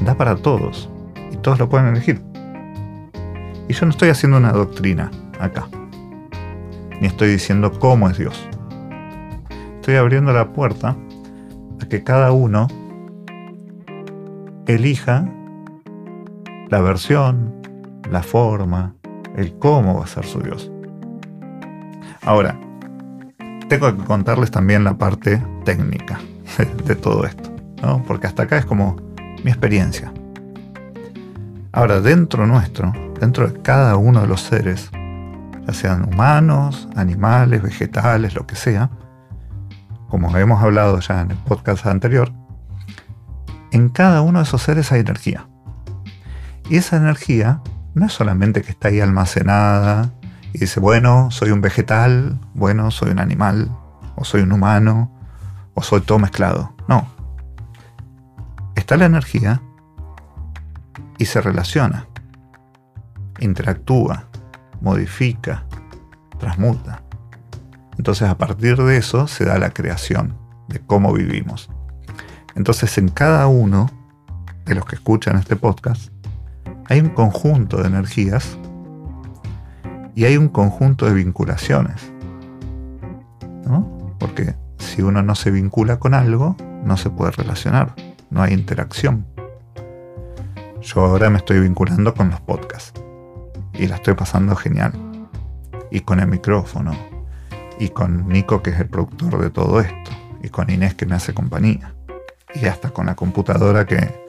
da 0.03 0.17
para 0.17 0.37
todos. 0.37 0.91
Y 1.33 1.37
todos 1.37 1.59
lo 1.59 1.69
pueden 1.69 1.89
elegir. 1.89 2.23
Y 3.69 3.73
yo 3.73 3.87
no 3.87 3.91
estoy 3.91 4.11
haciendo 4.11 4.39
una 4.39 4.53
doctrina 4.53 5.11
acá. 5.41 5.69
Ni 7.01 7.07
estoy 7.07 7.29
diciendo 7.29 7.73
cómo 7.79 8.09
es 8.09 8.17
Dios. 8.17 8.49
Estoy 9.77 9.97
abriendo 9.97 10.33
la 10.33 10.53
puerta 10.53 10.97
a 11.81 11.87
que 11.89 12.03
cada 12.03 12.33
uno 12.33 12.69
elija 14.67 15.29
la 16.69 16.81
versión, 16.81 17.55
la 18.11 18.23
forma, 18.23 18.95
el 19.37 19.57
cómo 19.59 19.99
va 19.99 20.05
a 20.05 20.09
ser 20.09 20.25
su 20.25 20.41
Dios. 20.41 20.71
Ahora, 22.23 22.59
tengo 23.69 23.97
que 23.97 24.05
contarles 24.05 24.51
también 24.51 24.85
la 24.85 24.97
parte 24.97 25.43
técnica 25.65 26.21
de, 26.87 26.95
todo 26.95 27.27
esto, 27.27 27.51
¿no? 27.83 28.03
porque 28.05 28.27
hasta 28.27 28.45
acá 28.45 28.59
es 28.59 28.65
como 28.65 28.97
mi 29.45 29.51
experiencia. 29.51 30.13
Ahora, 31.73 32.01
dentro 32.01 32.47
nuestro, 32.47 32.93
dentro 33.21 33.49
de 33.49 33.61
cada 33.61 33.97
uno 33.97 34.23
de 34.23 34.27
los 34.27 34.41
seres, 34.41 34.91
ya 35.67 35.75
sean 35.75 36.05
humanos, 36.05 36.89
animales, 36.95 37.63
vegetales, 37.63 38.35
lo 38.35 38.47
que 38.47 38.57
sea, 38.57 38.91
como 40.09 40.35
hemos 40.37 40.63
hablado 40.63 41.01
ya 41.01 41.21
en 41.21 41.33
el 41.33 41.37
podcast 41.39 41.87
anterior, 41.87 42.33
en 43.73 43.89
cada 43.89 44.23
uno 44.23 44.39
de 44.39 44.45
esos 44.45 44.63
seres 44.63 44.93
hay 44.93 45.01
energía. 45.01 45.49
Y 46.71 46.77
esa 46.77 46.97
energía 46.97 47.61
no 47.95 48.07
es 48.07 48.13
solamente 48.13 48.63
que 48.63 48.71
está 48.71 48.89
ahí 48.89 49.01
almacenada 49.01 50.13
y 50.53 50.59
dice, 50.59 50.81
bueno, 50.81 51.31
soy 51.31 51.51
un 51.51 51.61
vegetal, 51.61 52.41
bueno, 52.55 52.91
soy 52.91 53.11
un 53.11 53.19
animal, 53.19 53.71
o 54.15 54.25
soy 54.25 54.43
un 54.43 54.53
humano, 54.53 55.13
o 55.75 55.83
soy 55.83 56.01
todo 56.01 56.19
mezclado. 56.19 56.75
No. 56.89 57.07
Está 58.75 58.97
la 58.97 59.07
energía 59.07 59.61
y 61.19 61.27
se 61.27 61.41
relaciona, 61.41 62.07
interactúa, 63.41 64.25
modifica, 64.81 65.65
transmuta. 66.39 67.03
Entonces 67.99 68.29
a 68.29 68.37
partir 68.37 68.77
de 68.77 68.97
eso 68.97 69.27
se 69.27 69.45
da 69.45 69.59
la 69.59 69.71
creación 69.71 70.37
de 70.69 70.81
cómo 70.81 71.13
vivimos. 71.13 71.71
Entonces 72.55 72.97
en 72.99 73.09
cada 73.09 73.47
uno 73.47 73.91
de 74.65 74.75
los 74.75 74.85
que 74.85 74.97
escuchan 74.97 75.37
este 75.37 75.57
podcast 75.57 76.11
hay 76.89 77.01
un 77.01 77.11
conjunto 77.11 77.79
de 77.79 77.89
energías 77.89 78.57
y 80.17 80.25
hay 80.25 80.39
un 80.39 80.49
conjunto 80.49 81.07
de 81.07 81.13
vinculaciones. 81.13 82.11
¿no? 83.67 84.17
Porque 84.19 84.57
si 84.79 85.03
uno 85.03 85.23
no 85.23 85.35
se 85.35 85.51
vincula 85.51 85.99
con 85.99 86.15
algo, 86.15 86.57
no 86.83 86.97
se 86.97 87.11
puede 87.11 87.33
relacionar, 87.33 87.95
no 88.31 88.43
hay 88.43 88.55
interacción. 88.55 89.27
Yo 90.81 91.05
ahora 91.05 91.29
me 91.29 91.37
estoy 91.37 91.61
vinculando 91.61 92.15
con 92.15 92.31
los 92.31 92.41
podcasts 92.41 92.99
y 93.75 93.87
la 93.89 93.97
estoy 93.97 94.15
pasando 94.15 94.57
genial. 94.57 94.93
Y 95.91 96.01
con 96.01 96.19
el 96.19 96.29
micrófono, 96.29 96.93
y 97.79 97.91
con 97.91 98.27
Nico 98.29 98.63
que 98.63 98.71
es 98.71 98.81
el 98.81 98.89
productor 98.89 99.39
de 99.41 99.51
todo 99.51 99.81
esto, 99.81 100.11
y 100.43 100.49
con 100.49 100.71
Inés 100.71 100.95
que 100.95 101.07
me 101.07 101.15
hace 101.15 101.35
compañía, 101.35 101.95
y 102.55 102.67
hasta 102.67 102.91
con 102.91 103.07
la 103.07 103.15
computadora 103.15 103.87
que, 103.87 104.26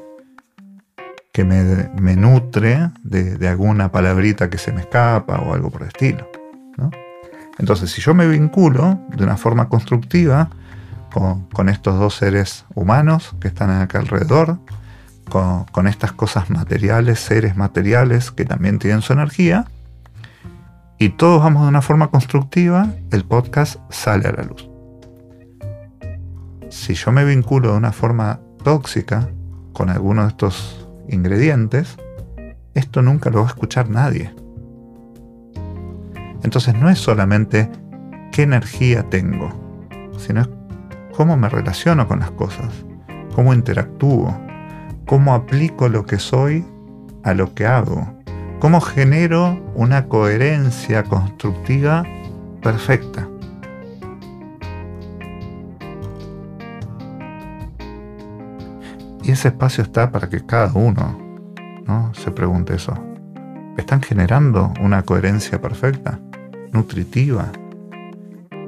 que 1.38 1.43
me, 1.43 2.15
nutre 2.15 2.89
de, 3.04 3.47
alguna 3.47 3.91
palabrita 3.91 4.50
que 4.50 4.58
se 4.58 4.71
me 4.71 4.82
escapa 4.82 5.38
o 5.38 5.54
algo 5.54 5.69
por 5.69 5.84
el 5.84 5.89
estilo. 5.89 6.28
Entonces, 7.60 7.91
si 7.91 8.02
yo 8.02 8.15
me 8.15 8.28
vinculo 8.28 9.00
de 9.15 9.23
una 9.23 9.38
forma 9.38 9.69
constructiva 9.69 10.50
con, 11.12 11.69
estos 11.69 12.00
dos 12.00 12.15
seres 12.15 12.65
humanos 12.73 13.36
que 13.39 13.50
están 13.50 13.69
acá 13.69 14.00
alrededor, 14.00 14.58
con, 15.30 15.65
con, 15.65 15.88
estas 15.88 16.12
cosas 16.12 16.50
materiales, 16.50 17.19
seres 17.19 17.56
materiales 17.56 18.32
que 18.32 18.43
también 18.43 18.80
tienen 18.80 19.04
su 19.04 19.13
energía, 19.13 19.67
y 20.97 21.10
todos 21.10 21.43
vamos 21.43 21.62
de 21.62 21.69
una 21.69 21.84
forma 21.84 22.08
constructiva, 22.08 22.88
el 23.12 23.26
podcast 23.26 23.76
sale 23.91 24.28
a 24.28 24.32
la 24.32 24.41
luz. 24.41 24.67
Si 26.71 26.95
yo 26.95 27.12
me 27.12 27.26
vinculo 27.26 27.73
de 27.73 27.78
una 27.78 27.91
forma 27.91 28.39
tóxica 28.63 29.30
con 29.73 29.91
alguno 29.91 30.23
de 30.23 30.30
estos 30.30 30.87
ingredientes, 31.09 31.97
esto 32.73 33.01
nunca 33.01 33.29
lo 33.29 33.39
va 33.39 33.45
a 33.45 33.49
escuchar 33.49 33.89
nadie. 33.89 34.33
Entonces 36.43 36.75
no 36.75 36.89
es 36.89 36.99
solamente 36.99 37.69
qué 38.31 38.43
energía 38.43 39.03
tengo, 39.09 39.49
sino 40.17 40.41
es 40.41 40.49
cómo 41.15 41.37
me 41.37 41.49
relaciono 41.49 42.07
con 42.07 42.19
las 42.19 42.31
cosas, 42.31 42.71
cómo 43.35 43.53
interactúo, 43.53 44.37
cómo 45.05 45.33
aplico 45.33 45.89
lo 45.89 46.05
que 46.05 46.19
soy 46.19 46.63
a 47.23 47.33
lo 47.33 47.53
que 47.53 47.65
hago, 47.65 48.07
cómo 48.59 48.81
genero 48.81 49.59
una 49.75 50.07
coherencia 50.07 51.03
constructiva 51.03 52.03
perfecta. 52.61 53.27
Y 59.27 59.31
ese 59.31 59.49
espacio 59.49 59.83
está 59.83 60.09
para 60.09 60.29
que 60.29 60.45
cada 60.45 60.71
uno 60.71 61.19
¿no? 61.85 62.13
se 62.13 62.31
pregunte 62.31 62.75
eso. 62.75 62.97
¿Están 63.77 64.01
generando 64.01 64.73
una 64.81 65.03
coherencia 65.03 65.59
perfecta? 65.59 66.17
¿Nutritiva? 66.71 67.51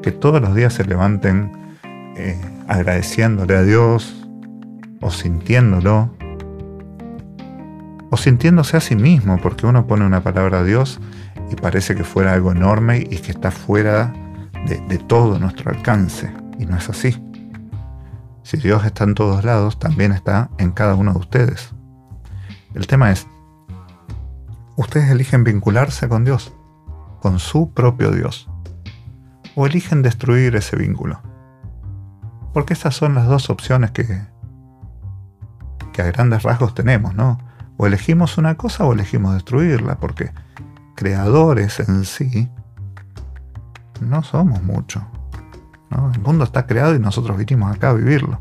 Que 0.03 0.11
todos 0.11 0.41
los 0.41 0.53
días 0.53 0.73
se 0.73 0.83
levanten 0.83 1.53
eh, 2.17 2.37
agradeciéndole 2.67 3.55
a 3.55 3.63
Dios 3.63 4.27
o 4.99 5.09
sintiéndolo. 5.11 6.13
o 8.09 8.17
sintiéndose 8.17 8.75
a 8.75 8.81
sí 8.81 8.97
mismo, 8.97 9.37
porque 9.41 9.65
uno 9.65 9.87
pone 9.87 10.05
una 10.05 10.23
palabra 10.23 10.59
a 10.59 10.63
Dios 10.65 10.99
y 11.49 11.55
parece 11.55 11.95
que 11.95 12.03
fuera 12.03 12.33
algo 12.33 12.51
enorme 12.51 12.97
y 12.97 13.19
que 13.19 13.31
está 13.31 13.49
fuera 13.49 14.11
de, 14.67 14.81
de 14.89 14.97
todo 14.97 15.39
nuestro 15.39 15.71
alcance, 15.71 16.29
y 16.57 16.65
no 16.65 16.75
es 16.75 16.89
así. 16.89 17.28
Si 18.43 18.57
Dios 18.57 18.85
está 18.85 19.03
en 19.03 19.15
todos 19.15 19.43
lados, 19.43 19.79
también 19.79 20.11
está 20.11 20.49
en 20.57 20.71
cada 20.71 20.95
uno 20.95 21.13
de 21.13 21.19
ustedes. 21.19 21.73
El 22.73 22.87
tema 22.87 23.11
es, 23.11 23.27
ustedes 24.75 25.09
eligen 25.09 25.43
vincularse 25.43 26.07
con 26.07 26.23
Dios, 26.23 26.53
con 27.21 27.39
su 27.39 27.73
propio 27.73 28.11
Dios, 28.11 28.49
o 29.55 29.65
eligen 29.65 30.01
destruir 30.01 30.55
ese 30.55 30.75
vínculo. 30.75 31.21
Porque 32.53 32.73
estas 32.73 32.95
son 32.95 33.15
las 33.15 33.27
dos 33.27 33.49
opciones 33.49 33.91
que, 33.91 34.05
que 35.93 36.01
a 36.01 36.05
grandes 36.05 36.43
rasgos 36.43 36.73
tenemos, 36.73 37.13
¿no? 37.13 37.39
O 37.77 37.87
elegimos 37.87 38.37
una 38.37 38.55
cosa 38.55 38.85
o 38.85 38.93
elegimos 38.93 39.33
destruirla, 39.33 39.99
porque 39.99 40.31
creadores 40.95 41.79
en 41.79 42.05
sí 42.05 42.49
no 44.01 44.23
somos 44.23 44.63
El 45.91 46.21
mundo 46.21 46.43
está 46.43 46.65
creado 46.65 46.95
y 46.95 46.99
nosotros 46.99 47.37
vinimos 47.37 47.75
acá 47.75 47.89
a 47.89 47.93
vivirlo. 47.93 48.39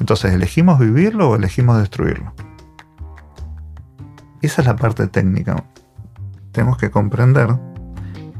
Entonces, 0.00 0.32
¿elegimos 0.32 0.78
vivirlo 0.78 1.30
o 1.30 1.36
elegimos 1.36 1.78
destruirlo? 1.78 2.32
Esa 4.40 4.62
es 4.62 4.66
la 4.68 4.76
parte 4.76 5.06
técnica. 5.08 5.64
Tenemos 6.52 6.78
que 6.78 6.90
comprender 6.90 7.48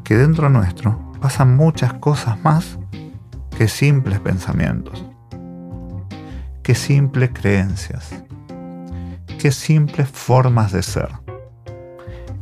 que 0.05 0.17
dentro 0.17 0.49
nuestro 0.49 1.13
pasan 1.21 1.57
muchas 1.57 1.95
cosas 1.95 2.43
más 2.43 2.79
que 3.57 3.69
simples 3.69 4.21
pensamientos, 4.21 5.05
que 6.63 6.75
simples 6.75 7.31
creencias, 7.33 8.25
que 9.39 9.51
simples 9.51 10.09
formas 10.09 10.73
de 10.73 10.83
ser. 10.83 11.28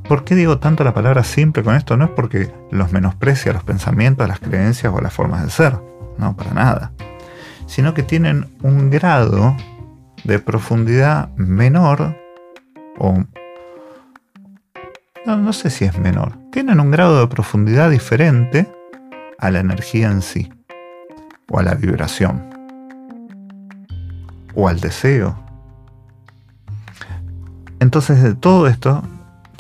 ¿Por 0.09 0.23
qué 0.23 0.37
digo 0.37 0.59
tanto 0.59 0.85
la 0.85 0.95
palabra 0.95 1.25
simple 1.25 1.65
con 1.65 1.75
esto? 1.75 1.97
No 1.97 2.05
es 2.05 2.11
porque 2.11 2.53
los 2.71 2.93
menosprecia 2.93 3.53
los 3.53 3.65
pensamientos, 3.65 4.29
las 4.29 4.39
creencias 4.39 4.93
o 4.95 5.01
las 5.01 5.13
formas 5.13 5.43
de 5.43 5.51
ser. 5.51 5.77
No, 6.17 6.37
para 6.37 6.55
nada. 6.55 6.93
Sino 7.67 7.93
que 7.93 8.05
tienen 8.05 8.57
un 8.63 8.89
grado 8.91 9.57
de 10.23 10.39
profundidad 10.39 11.31
menor 11.35 12.17
o... 12.99 13.25
No, 15.27 15.37
no 15.37 15.53
sé 15.53 15.71
si 15.71 15.85
es 15.85 15.99
menor. 15.99 16.39
Tienen 16.53 16.79
un 16.79 16.93
grado 16.93 17.19
de 17.19 17.27
profundidad 17.27 17.91
diferente 17.91 18.73
a 19.41 19.51
la 19.51 19.59
energía 19.59 20.09
en 20.09 20.23
sí. 20.23 20.53
O 21.51 21.59
a 21.59 21.65
la 21.65 21.75
vibración. 21.75 22.49
O 24.55 24.69
al 24.69 24.79
deseo. 24.79 25.37
Entonces 27.81 28.23
de 28.23 28.37
todo 28.37 28.69
esto 28.69 29.03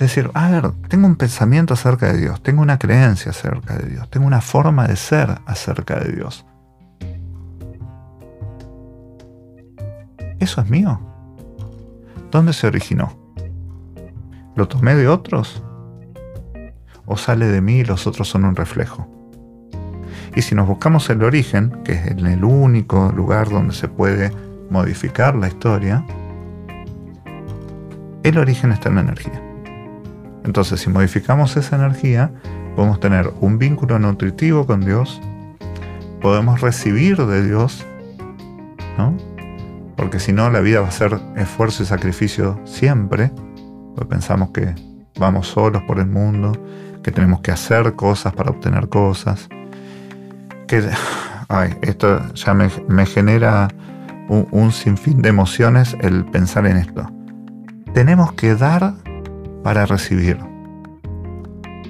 decir, 0.04 0.30
a 0.34 0.50
ver, 0.50 0.72
tengo 0.88 1.06
un 1.06 1.16
pensamiento 1.16 1.74
acerca 1.74 2.12
de 2.12 2.18
Dios, 2.18 2.42
tengo 2.42 2.62
una 2.62 2.78
creencia 2.78 3.30
acerca 3.30 3.76
de 3.76 3.88
Dios, 3.88 4.10
tengo 4.10 4.26
una 4.26 4.40
forma 4.40 4.86
de 4.86 4.96
ser 4.96 5.40
acerca 5.46 5.98
de 5.98 6.12
Dios. 6.12 6.44
¿Eso 10.38 10.60
es 10.60 10.68
mío? 10.68 11.00
¿Dónde 12.30 12.52
se 12.52 12.66
originó? 12.66 13.16
¿Lo 14.54 14.68
tomé 14.68 14.94
de 14.94 15.08
otros? 15.08 15.62
¿O 17.06 17.16
sale 17.16 17.46
de 17.46 17.60
mí 17.60 17.78
y 17.78 17.84
los 17.84 18.06
otros 18.06 18.28
son 18.28 18.44
un 18.44 18.56
reflejo? 18.56 19.08
Y 20.34 20.42
si 20.42 20.54
nos 20.54 20.66
buscamos 20.66 21.08
el 21.08 21.22
origen, 21.22 21.82
que 21.84 21.92
es 21.92 22.06
el 22.08 22.44
único 22.44 23.10
lugar 23.12 23.48
donde 23.48 23.74
se 23.74 23.88
puede 23.88 24.30
modificar 24.68 25.34
la 25.34 25.48
historia, 25.48 26.04
el 28.22 28.36
origen 28.36 28.72
está 28.72 28.90
en 28.90 28.96
la 28.96 29.00
energía. 29.00 29.45
Entonces, 30.46 30.80
si 30.80 30.88
modificamos 30.88 31.56
esa 31.56 31.74
energía, 31.76 32.30
podemos 32.76 33.00
tener 33.00 33.32
un 33.40 33.58
vínculo 33.58 33.98
nutritivo 33.98 34.64
con 34.64 34.80
Dios, 34.80 35.20
podemos 36.22 36.60
recibir 36.60 37.16
de 37.16 37.46
Dios, 37.46 37.84
¿no? 38.96 39.16
Porque 39.96 40.20
si 40.20 40.32
no, 40.32 40.48
la 40.50 40.60
vida 40.60 40.80
va 40.80 40.88
a 40.88 40.92
ser 40.92 41.18
esfuerzo 41.36 41.82
y 41.82 41.86
sacrificio 41.86 42.60
siempre, 42.64 43.32
porque 43.94 44.10
pensamos 44.10 44.50
que 44.50 44.72
vamos 45.18 45.48
solos 45.48 45.82
por 45.82 45.98
el 45.98 46.06
mundo, 46.06 46.52
que 47.02 47.10
tenemos 47.10 47.40
que 47.40 47.50
hacer 47.50 47.94
cosas 47.94 48.32
para 48.32 48.50
obtener 48.50 48.88
cosas, 48.88 49.48
que, 50.68 50.88
ay, 51.48 51.74
esto 51.82 52.32
ya 52.34 52.54
me, 52.54 53.06
genera 53.06 53.68
un, 54.28 54.46
un 54.52 54.70
sinfín 54.70 55.22
de 55.22 55.30
emociones 55.30 55.96
el 56.00 56.24
pensar 56.26 56.66
en 56.66 56.76
esto. 56.76 57.10
Tenemos 57.94 58.32
que 58.32 58.54
dar 58.54 58.94
para 59.66 59.84
recibir. 59.84 60.38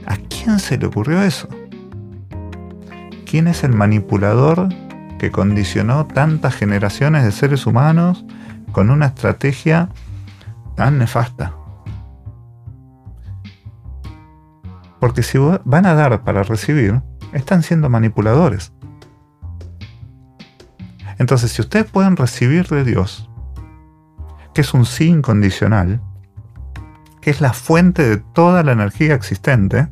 ¿A 0.07 0.17
quién 0.31 0.59
se 0.61 0.79
le 0.79 0.87
ocurrió 0.87 1.21
eso? 1.21 1.47
¿Quién 3.27 3.49
es 3.49 3.65
el 3.65 3.75
manipulador 3.75 4.71
que 5.19 5.31
condicionó 5.31 6.07
tantas 6.07 6.55
generaciones 6.55 7.23
de 7.23 7.33
seres 7.33 7.67
humanos 7.67 8.25
con 8.73 8.89
una 8.89 9.05
estrategia 9.05 9.91
tan 10.75 10.97
nefasta? 10.97 11.53
Porque 14.99 15.23
si 15.23 15.37
van 15.37 15.85
a 15.85 15.93
dar 15.93 16.25
para 16.25 16.45
recibir, 16.45 17.03
están 17.35 17.63
siendo 17.63 17.91
manipuladores. 17.91 18.73
Entonces, 21.19 21.53
si 21.53 21.61
ustedes 21.61 21.85
pueden 21.85 22.17
recibir 22.17 22.69
de 22.69 22.85
Dios, 22.85 23.29
que 24.55 24.63
es 24.63 24.73
un 24.73 24.87
sí 24.87 25.09
incondicional, 25.09 26.01
que 27.27 27.31
es 27.31 27.41
la 27.41 27.53
fuente 27.53 28.09
de 28.09 28.19
toda 28.19 28.63
la 28.63 28.71
energía 28.71 29.13
existente, 29.17 29.89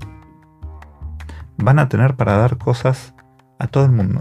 van 1.56 1.80
a 1.80 1.88
tener 1.88 2.14
para 2.14 2.36
dar 2.36 2.58
cosas 2.58 3.12
a 3.58 3.66
todo 3.66 3.86
el 3.86 3.90
mundo. 3.90 4.20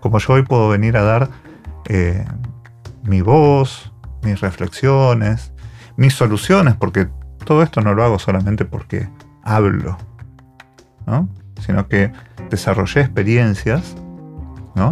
Como 0.00 0.18
yo 0.18 0.32
hoy 0.32 0.42
puedo 0.42 0.68
venir 0.68 0.96
a 0.96 1.04
dar 1.04 1.28
eh, 1.84 2.24
mi 3.04 3.20
voz, 3.20 3.92
mis 4.24 4.40
reflexiones, 4.40 5.52
mis 5.96 6.14
soluciones, 6.14 6.74
porque 6.74 7.06
todo 7.44 7.62
esto 7.62 7.80
no 7.82 7.94
lo 7.94 8.02
hago 8.02 8.18
solamente 8.18 8.64
porque 8.64 9.08
hablo, 9.44 9.96
sino 11.60 11.86
que 11.86 12.10
desarrollé 12.50 13.02
experiencias 13.02 13.94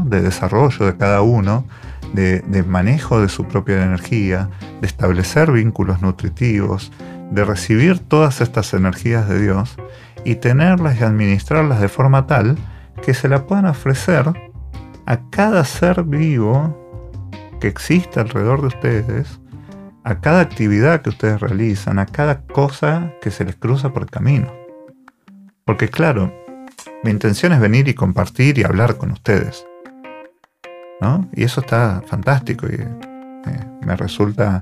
de 0.05 0.23
desarrollo 0.23 0.87
de 0.87 0.97
cada 0.97 1.23
uno, 1.23 1.65
de, 2.13 2.65
manejo 2.67 3.21
de 3.21 3.29
su 3.29 3.45
propia 3.45 3.83
energía, 3.83 4.49
de 4.81 4.87
establecer 4.87 5.53
vínculos 5.53 6.03
nutritivos, 6.03 6.93
de 7.31 7.45
recibir 7.45 7.99
todas 7.99 8.41
estas 8.41 8.75
energías 8.75 9.29
de 9.29 9.41
Dios 9.41 9.77
y 10.25 10.37
tenerlas 10.37 11.01
y 11.01 11.05
administrarlas 11.05 11.81
de 11.81 11.89
forma 11.89 12.27
tal 12.27 12.57
que 13.03 13.15
se 13.15 13.29
la 13.29 13.47
puedan 13.47 13.67
ofrecer 13.67 14.33
a 15.07 15.31
cada 15.31 15.65
ser 15.65 16.05
vivo 16.05 16.77
que 17.61 17.69
existe 17.69 18.21
alrededor 18.21 18.61
de 18.61 18.69
ustedes, 18.69 19.41
a 20.05 20.21
cada 20.21 20.41
actividad 20.41 21.03
que 21.03 21.11
ustedes 21.11 21.41
realizan, 21.41 21.99
a 21.99 22.07
cada 22.07 22.43
cosa 22.43 23.13
que 23.21 23.31
se 23.31 23.45
les 23.45 23.57
cruza 23.57 23.93
por 23.93 24.03
el 24.03 24.11
camino. 24.11 24.53
Porque 25.65 25.89
claro, 25.89 26.33
mi 27.05 27.11
intención 27.11 27.53
es 27.53 27.61
venir 27.61 27.89
y 27.89 27.95
compartir 27.95 28.59
y 28.59 28.65
hablar 28.65 28.97
con 28.97 29.13
ustedes. 29.13 29.65
Y 31.33 31.45
eso 31.45 31.61
está 31.63 32.03
fantástico 32.07 32.67
y 32.67 32.75
eh, 32.75 33.65
me 33.83 33.97
resulta 33.97 34.61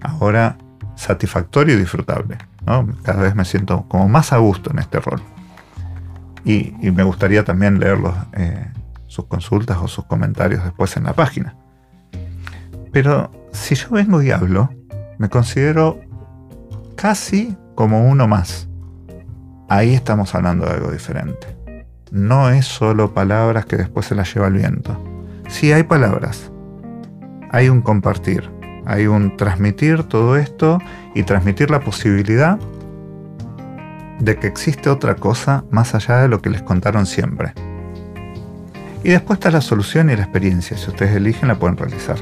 ahora 0.00 0.56
satisfactorio 0.96 1.74
y 1.74 1.78
disfrutable. 1.78 2.38
Cada 3.02 3.22
vez 3.22 3.34
me 3.34 3.44
siento 3.44 3.86
como 3.88 4.08
más 4.08 4.32
a 4.32 4.38
gusto 4.38 4.70
en 4.70 4.78
este 4.78 5.00
rol. 5.00 5.20
Y, 6.44 6.72
me 6.92 7.02
gustaría 7.02 7.44
también 7.44 7.78
leer 7.78 7.98
eh, 8.32 8.66
sus 9.06 9.26
consultas 9.26 9.76
o 9.78 9.88
sus 9.88 10.04
comentarios 10.06 10.64
después 10.64 10.96
en 10.96 11.04
la 11.04 11.12
página. 11.12 11.56
Pero 12.92 13.30
si 13.52 13.74
yo 13.74 13.90
vengo 13.90 14.22
y 14.22 14.30
hablo, 14.30 14.70
me 15.18 15.28
considero 15.28 16.00
casi 16.96 17.56
como 17.74 18.08
uno 18.08 18.26
más. 18.26 18.68
Ahí 19.68 19.94
estamos 19.94 20.34
hablando 20.34 20.64
de 20.64 20.72
algo 20.72 20.90
diferente. 20.90 21.56
No 22.10 22.50
es 22.50 22.66
solo 22.66 23.12
palabras 23.12 23.66
que 23.66 23.76
después 23.76 24.06
se 24.06 24.14
las 24.14 24.32
lleva 24.32 24.48
el 24.48 24.54
viento 24.54 25.09
si 25.50 25.72
hay 25.72 25.82
palabras, 25.82 26.50
hay 27.50 27.68
un 27.68 27.82
compartir, 27.82 28.48
hay 28.86 29.06
un 29.08 29.36
transmitir 29.36 30.04
todo 30.04 30.36
esto 30.36 30.78
y 31.14 31.24
transmitir 31.24 31.70
la 31.70 31.80
posibilidad 31.80 32.58
de 34.20 34.36
que 34.38 34.46
existe 34.46 34.88
otra 34.88 35.16
cosa 35.16 35.64
más 35.70 35.94
allá 35.94 36.18
de 36.18 36.28
lo 36.28 36.40
que 36.40 36.50
les 36.50 36.62
contaron 36.62 37.04
siempre. 37.04 37.52
Y 39.02 39.10
después 39.10 39.38
está 39.38 39.50
la 39.50 39.60
solución 39.60 40.10
y 40.10 40.16
la 40.16 40.22
experiencia. 40.22 40.76
Si 40.76 40.88
ustedes 40.88 41.16
eligen, 41.16 41.48
la 41.48 41.58
pueden 41.58 41.76
realizar. 41.76 42.18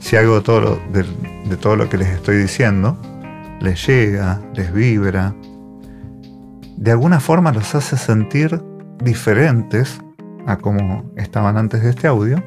Si 0.00 0.16
algo 0.16 0.36
de 0.36 0.42
todo 0.42 0.60
lo, 0.60 0.78
de 0.92 1.56
todo 1.56 1.76
lo 1.76 1.88
que 1.88 1.98
les 1.98 2.08
estoy 2.08 2.36
diciendo 2.36 2.96
les 3.60 3.86
llega, 3.86 4.40
les 4.54 4.72
vibra, 4.72 5.34
de 6.76 6.90
alguna 6.90 7.20
forma 7.20 7.52
los 7.52 7.74
hace 7.74 7.96
sentir 7.96 8.60
diferentes 9.02 10.00
a 10.46 10.56
como 10.56 11.10
estaban 11.16 11.56
antes 11.56 11.82
de 11.82 11.90
este 11.90 12.06
audio, 12.06 12.42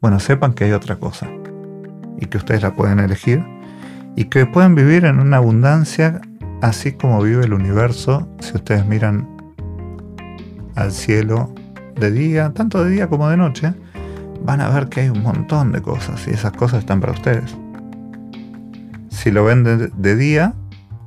bueno, 0.00 0.18
sepan 0.20 0.52
que 0.52 0.64
hay 0.64 0.72
otra 0.72 0.96
cosa 0.96 1.28
y 2.18 2.26
que 2.26 2.38
ustedes 2.38 2.62
la 2.62 2.74
pueden 2.74 2.98
elegir 2.98 3.44
y 4.16 4.24
que 4.26 4.46
pueden 4.46 4.74
vivir 4.74 5.04
en 5.04 5.20
una 5.20 5.38
abundancia 5.38 6.20
así 6.60 6.92
como 6.92 7.22
vive 7.22 7.44
el 7.44 7.52
universo 7.52 8.28
si 8.40 8.56
ustedes 8.56 8.86
miran 8.86 9.28
al 10.76 10.92
cielo 10.92 11.52
de 11.96 12.10
día, 12.10 12.52
tanto 12.54 12.84
de 12.84 12.90
día 12.90 13.08
como 13.08 13.28
de 13.28 13.36
noche, 13.36 13.74
van 14.44 14.60
a 14.60 14.68
ver 14.68 14.88
que 14.88 15.00
hay 15.00 15.08
un 15.08 15.22
montón 15.22 15.72
de 15.72 15.82
cosas 15.82 16.26
y 16.26 16.30
esas 16.30 16.52
cosas 16.52 16.80
están 16.80 17.00
para 17.00 17.12
ustedes. 17.12 17.56
Si 19.10 19.30
lo 19.30 19.44
ven 19.44 19.62
de, 19.62 20.16
día, 20.16 20.54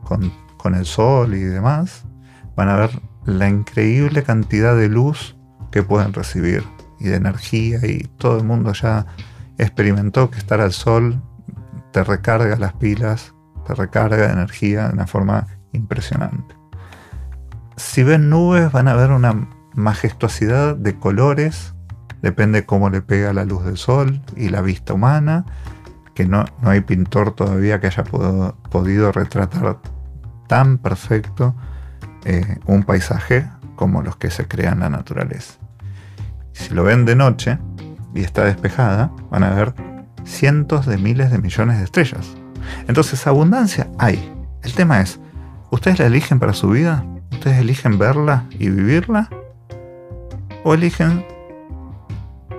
con, 0.04 0.32
con 0.58 0.76
el 0.76 0.86
sol 0.86 1.34
y 1.34 1.42
demás, 1.42 2.06
van 2.56 2.70
a 2.70 2.76
ver 2.76 2.92
la 3.26 3.50
increíble 3.50 4.24
cantidad 4.24 4.76
de 4.76 4.88
luz 4.88 5.35
que 5.76 5.84
pueden 5.84 6.14
recibir 6.14 6.64
y 7.02 7.10
de 7.10 7.18
energía 7.18 7.80
y 7.86 8.08
todo 8.18 8.38
el 8.38 8.46
mundo 8.46 8.72
ya 8.72 9.06
experimentó 9.58 10.32
que 10.32 10.38
estar 10.38 10.62
al 10.62 10.72
sol 10.72 11.22
te 11.92 12.02
recarga 12.02 12.56
las 12.56 12.72
pilas, 12.72 13.34
te 13.68 13.76
recarga 13.76 14.28
de 14.28 14.32
energía 14.32 14.88
de 14.88 14.94
una 14.94 15.06
forma 15.06 15.48
impresionante. 15.74 16.56
Si 17.76 18.04
ven 18.04 18.30
nubes 18.30 18.72
van 18.72 18.88
a 18.88 18.94
ver 18.94 19.12
una 19.12 19.50
majestuosidad 19.74 20.78
de 20.78 20.98
colores, 20.98 21.74
depende 22.22 22.66
cómo 22.66 22.90
le 22.90 23.02
pega 23.02 23.34
la 23.34 23.44
luz 23.44 23.66
del 23.66 23.76
sol 23.76 24.22
y 24.38 24.48
la 24.48 24.62
vista 24.62 24.94
humana, 24.94 25.46
que 26.14 26.26
no, 26.26 26.46
no 26.62 26.70
hay 26.70 26.80
pintor 26.80 27.36
todavía 27.36 27.82
que 27.82 27.88
haya 27.88 28.06
podido 28.06 29.12
retratar 29.12 29.80
tan 30.48 30.78
perfecto 30.78 31.54
eh, 32.24 32.60
un 32.66 32.84
paisaje 32.84 33.50
como 33.76 34.04
los 34.04 34.16
que 34.16 34.32
se 34.32 34.48
crean 34.48 34.76
en 34.76 34.80
la 34.80 34.90
naturaleza. 34.90 35.65
Si 36.56 36.74
lo 36.74 36.84
ven 36.84 37.06
de 37.06 37.16
noche 37.16 37.60
y 38.16 38.22
está 38.22 38.46
despejada, 38.46 39.12
van 39.30 39.44
a 39.44 39.54
ver 39.54 39.74
cientos 40.24 40.86
de 40.86 40.98
miles 40.98 41.30
de 41.30 41.38
millones 41.38 41.78
de 41.78 41.84
estrellas. 41.84 42.34
Entonces 42.88 43.28
abundancia 43.28 43.88
hay. 44.00 44.34
El 44.64 44.74
tema 44.74 45.02
es, 45.02 45.20
¿ustedes 45.70 46.00
la 46.00 46.06
eligen 46.08 46.40
para 46.40 46.54
su 46.54 46.70
vida? 46.70 47.06
¿Ustedes 47.32 47.60
eligen 47.60 48.00
verla 48.00 48.46
y 48.52 48.70
vivirla? 48.70 49.30
¿O 50.64 50.74
eligen 50.74 51.26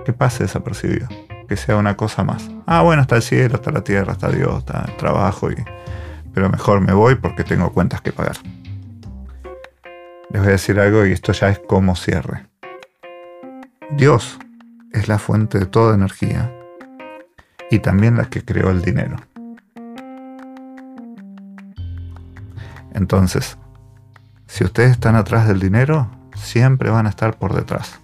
que 0.05 0.13
pase 0.13 0.43
desapercibido? 0.43 1.07
Que 1.49 1.57
sea 1.57 1.75
una 1.75 1.97
cosa 1.97 2.23
más. 2.23 2.49
Ah, 2.67 2.83
bueno, 2.83 3.01
está 3.01 3.15
el 3.15 3.23
cielo, 3.23 3.55
está 3.55 3.71
la 3.71 3.83
tierra, 3.83 4.13
está 4.13 4.29
Dios, 4.29 4.59
está 4.59 4.85
el 4.87 4.95
trabajo, 4.95 5.51
y... 5.51 5.55
pero 6.33 6.49
mejor 6.49 6.81
me 6.81 6.93
voy 6.93 7.15
porque 7.15 7.43
tengo 7.43 7.73
cuentas 7.73 8.01
que 8.01 8.11
pagar. 8.11 8.37
Les 10.29 10.41
voy 10.41 10.49
a 10.49 10.51
decir 10.51 10.79
algo 10.79 11.05
y 11.05 11.13
esto 11.13 11.33
ya 11.33 11.49
es 11.49 11.59
como 11.67 11.95
cierre. 11.95 12.45
Dios 13.95 14.37
es 14.91 15.07
la 15.07 15.17
fuente 15.17 15.59
de 15.59 15.65
toda 15.65 15.95
energía 15.95 16.51
y 17.71 17.79
también 17.79 18.17
la 18.17 18.25
que 18.25 18.43
creó 18.43 18.69
el 18.69 18.81
dinero. 18.81 19.17
Entonces, 22.93 23.57
si 24.47 24.63
ustedes 24.63 24.91
están 24.91 25.15
atrás 25.15 25.47
del 25.47 25.59
dinero, 25.59 26.09
siempre 26.35 26.89
van 26.89 27.05
a 27.05 27.09
estar 27.09 27.37
por 27.37 27.53
detrás. 27.53 27.99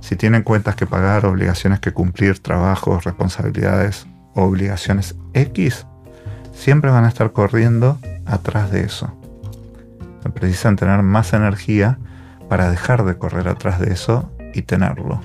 Si 0.00 0.16
tienen 0.16 0.42
cuentas 0.42 0.76
que 0.76 0.86
pagar, 0.86 1.26
obligaciones 1.26 1.80
que 1.80 1.92
cumplir, 1.92 2.38
trabajos, 2.38 3.04
responsabilidades, 3.04 4.06
obligaciones 4.34 5.16
X, 5.32 5.86
siempre 6.52 6.90
van 6.90 7.04
a 7.04 7.08
estar 7.08 7.32
corriendo 7.32 7.98
atrás 8.26 8.70
de 8.70 8.84
eso 8.84 9.12
precisan 10.30 10.76
tener 10.76 11.02
más 11.02 11.32
energía 11.32 11.98
para 12.48 12.70
dejar 12.70 13.04
de 13.04 13.16
correr 13.16 13.48
atrás 13.48 13.80
de 13.80 13.92
eso 13.92 14.30
y 14.54 14.62
tenerlo. 14.62 15.20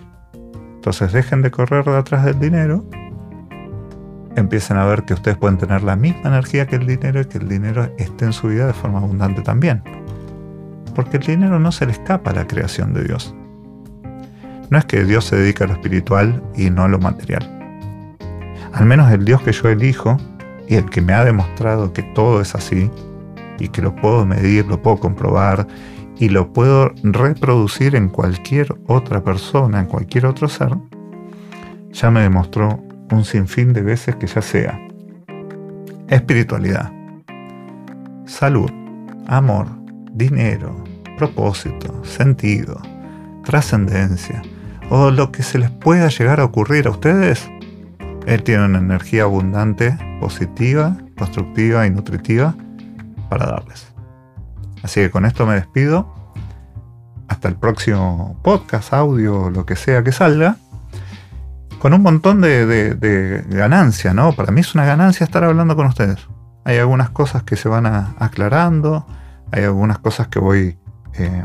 Entonces 0.75 1.11
dejen 1.11 1.41
de 1.41 1.51
correr 1.51 1.85
detrás 1.85 2.25
del 2.25 2.39
dinero, 2.39 2.85
empiecen 4.35 4.77
a 4.77 4.85
ver 4.85 5.03
que 5.03 5.13
ustedes 5.13 5.37
pueden 5.37 5.57
tener 5.57 5.83
la 5.83 5.95
misma 5.95 6.29
energía 6.29 6.67
que 6.67 6.77
el 6.77 6.87
dinero 6.87 7.21
y 7.21 7.25
que 7.25 7.37
el 7.37 7.47
dinero 7.47 7.91
esté 7.97 8.25
en 8.25 8.33
su 8.33 8.47
vida 8.47 8.67
de 8.67 8.73
forma 8.73 8.99
abundante 8.99 9.41
también. 9.41 9.83
Porque 10.95 11.17
el 11.17 11.23
dinero 11.23 11.59
no 11.59 11.71
se 11.71 11.85
le 11.85 11.91
escapa 11.91 12.31
a 12.31 12.35
la 12.35 12.47
creación 12.47 12.93
de 12.93 13.03
Dios. 13.03 13.35
No 14.69 14.77
es 14.77 14.85
que 14.85 15.03
Dios 15.03 15.25
se 15.25 15.35
dedica 15.35 15.65
a 15.65 15.67
lo 15.67 15.73
espiritual 15.73 16.41
y 16.55 16.69
no 16.69 16.83
a 16.83 16.87
lo 16.87 16.99
material. 16.99 17.47
Al 18.73 18.85
menos 18.85 19.11
el 19.11 19.25
Dios 19.25 19.41
que 19.41 19.51
yo 19.51 19.67
elijo 19.69 20.17
y 20.67 20.75
el 20.75 20.89
que 20.89 21.01
me 21.01 21.13
ha 21.13 21.25
demostrado 21.25 21.91
que 21.91 22.03
todo 22.03 22.41
es 22.41 22.53
así, 22.53 22.89
y 23.59 23.69
que 23.69 23.81
lo 23.81 23.95
puedo 23.95 24.25
medir, 24.25 24.65
lo 24.65 24.81
puedo 24.81 24.97
comprobar 24.97 25.67
y 26.19 26.27
lo 26.27 26.51
puedo 26.51 26.91
reproducir 27.01 27.95
en 27.95 28.09
cualquier 28.09 28.75
otra 28.87 29.23
persona, 29.23 29.79
en 29.79 29.85
cualquier 29.85 30.25
otro 30.25 30.49
ser, 30.49 30.75
ya 31.91 32.11
me 32.11 32.21
demostró 32.21 32.83
un 33.11 33.23
sinfín 33.23 33.71
de 33.71 33.81
veces 33.81 34.17
que 34.17 34.27
ya 34.27 34.41
sea. 34.41 34.79
Espiritualidad, 36.09 36.91
salud, 38.25 38.69
amor, 39.27 39.67
dinero, 40.11 40.83
propósito, 41.17 42.03
sentido, 42.03 42.81
trascendencia, 43.45 44.41
o 44.89 45.11
lo 45.11 45.31
que 45.31 45.41
se 45.41 45.57
les 45.57 45.71
pueda 45.71 46.09
llegar 46.09 46.41
a 46.41 46.45
ocurrir 46.45 46.87
a 46.87 46.91
ustedes, 46.91 47.49
él 48.25 48.43
tiene 48.43 48.65
una 48.65 48.79
energía 48.79 49.23
abundante, 49.23 49.97
positiva, 50.19 50.97
constructiva 51.17 51.87
y 51.87 51.91
nutritiva 51.91 52.55
para 53.29 53.45
darles. 53.45 53.88
Así 54.83 55.01
que 55.01 55.11
con 55.11 55.25
esto 55.25 55.45
me 55.45 55.55
despido. 55.55 56.13
Hasta 57.27 57.47
el 57.47 57.55
próximo 57.55 58.39
podcast, 58.43 58.93
audio, 58.93 59.49
lo 59.49 59.65
que 59.65 59.75
sea 59.75 60.03
que 60.03 60.11
salga. 60.11 60.57
Con 61.79 61.93
un 61.93 62.01
montón 62.01 62.41
de, 62.41 63.45
ganancia, 63.49 64.13
¿no? 64.13 64.33
Para 64.33 64.51
mí 64.51 64.61
es 64.61 64.75
una 64.75 64.85
ganancia 64.85 65.23
estar 65.23 65.43
hablando 65.43 65.75
con 65.75 65.87
ustedes. 65.87 66.17
Hay 66.65 66.77
algunas 66.77 67.09
cosas 67.09 67.43
que 67.43 67.55
se 67.55 67.69
van 67.69 67.85
aclarando, 67.85 69.05
hay 69.51 69.63
algunas 69.63 69.99
cosas 69.99 70.27
que 70.27 70.39
voy 70.39 70.77
eh, 71.13 71.43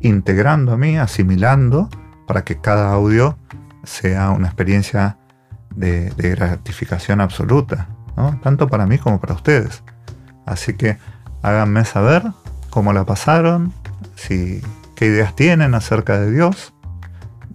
integrando 0.00 0.72
a 0.72 0.76
mí, 0.76 0.96
asimilando, 0.96 1.90
para 2.26 2.44
que 2.44 2.60
cada 2.60 2.92
audio 2.92 3.36
sea 3.84 4.30
una 4.30 4.46
experiencia 4.46 5.18
de, 5.74 6.12
gratificación 6.16 7.20
absoluta, 7.20 7.88
¿no? 8.16 8.38
tanto 8.42 8.68
para 8.68 8.86
mí 8.86 8.98
como 8.98 9.20
para 9.20 9.34
ustedes. 9.34 9.82
Así 10.46 10.74
que 10.74 10.98
háganme 11.48 11.84
saber 11.84 12.22
cómo 12.70 12.92
la 12.92 13.04
pasaron, 13.04 13.72
si, 14.14 14.60
qué 14.94 15.06
ideas 15.06 15.34
tienen 15.34 15.74
acerca 15.74 16.18
de 16.18 16.30
Dios. 16.30 16.74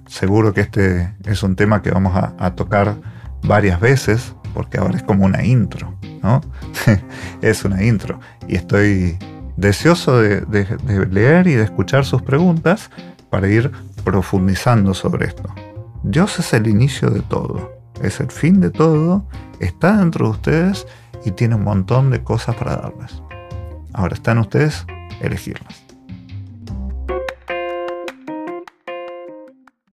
Seguro 0.08 0.54
que 0.54 0.62
este 0.62 1.14
es 1.26 1.44
un 1.44 1.56
tema 1.56 1.82
que 1.82 1.92
vamos 1.92 2.14
a, 2.16 2.56
tocar 2.56 2.96
varias 3.44 3.80
veces, 3.80 4.36
porque 4.54 4.78
ahora 4.78 4.98
es 4.98 5.04
como 5.04 5.26
una 5.26 5.44
intro, 5.44 5.96
¿no? 6.22 6.42
es 7.42 7.66
una 7.66 7.84
intro. 7.84 8.20
Y 8.48 8.56
estoy 8.56 9.18
deseoso 9.58 10.20
de, 10.20 10.46
leer 11.10 11.48
y 11.48 11.54
de 11.54 11.64
escuchar 11.64 12.06
sus 12.06 12.22
preguntas 12.22 12.90
para 13.30 13.48
ir 13.48 13.72
profundizando 14.04 14.94
sobre 14.94 15.28
esto. 15.28 15.44
Dios 16.04 16.38
es 16.40 16.54
el 16.54 16.68
inicio 16.68 17.10
de 17.10 17.22
todo, 17.22 17.72
es 18.02 18.20
el 18.20 18.30
fin 18.30 18.60
de 18.60 18.70
todo, 18.70 19.26
está 19.60 19.98
dentro 19.98 20.26
de 20.26 20.32
ustedes 20.32 20.88
y 21.26 21.32
tiene 21.32 21.56
un 21.56 21.64
montón 21.64 22.10
de 22.12 22.24
cosas 22.24 22.56
para 22.56 22.76
darles. 22.76 23.24
Ahora 23.94 24.16
están 24.16 24.40
ustedes 24.40 24.86
elegirlas. 25.22 25.83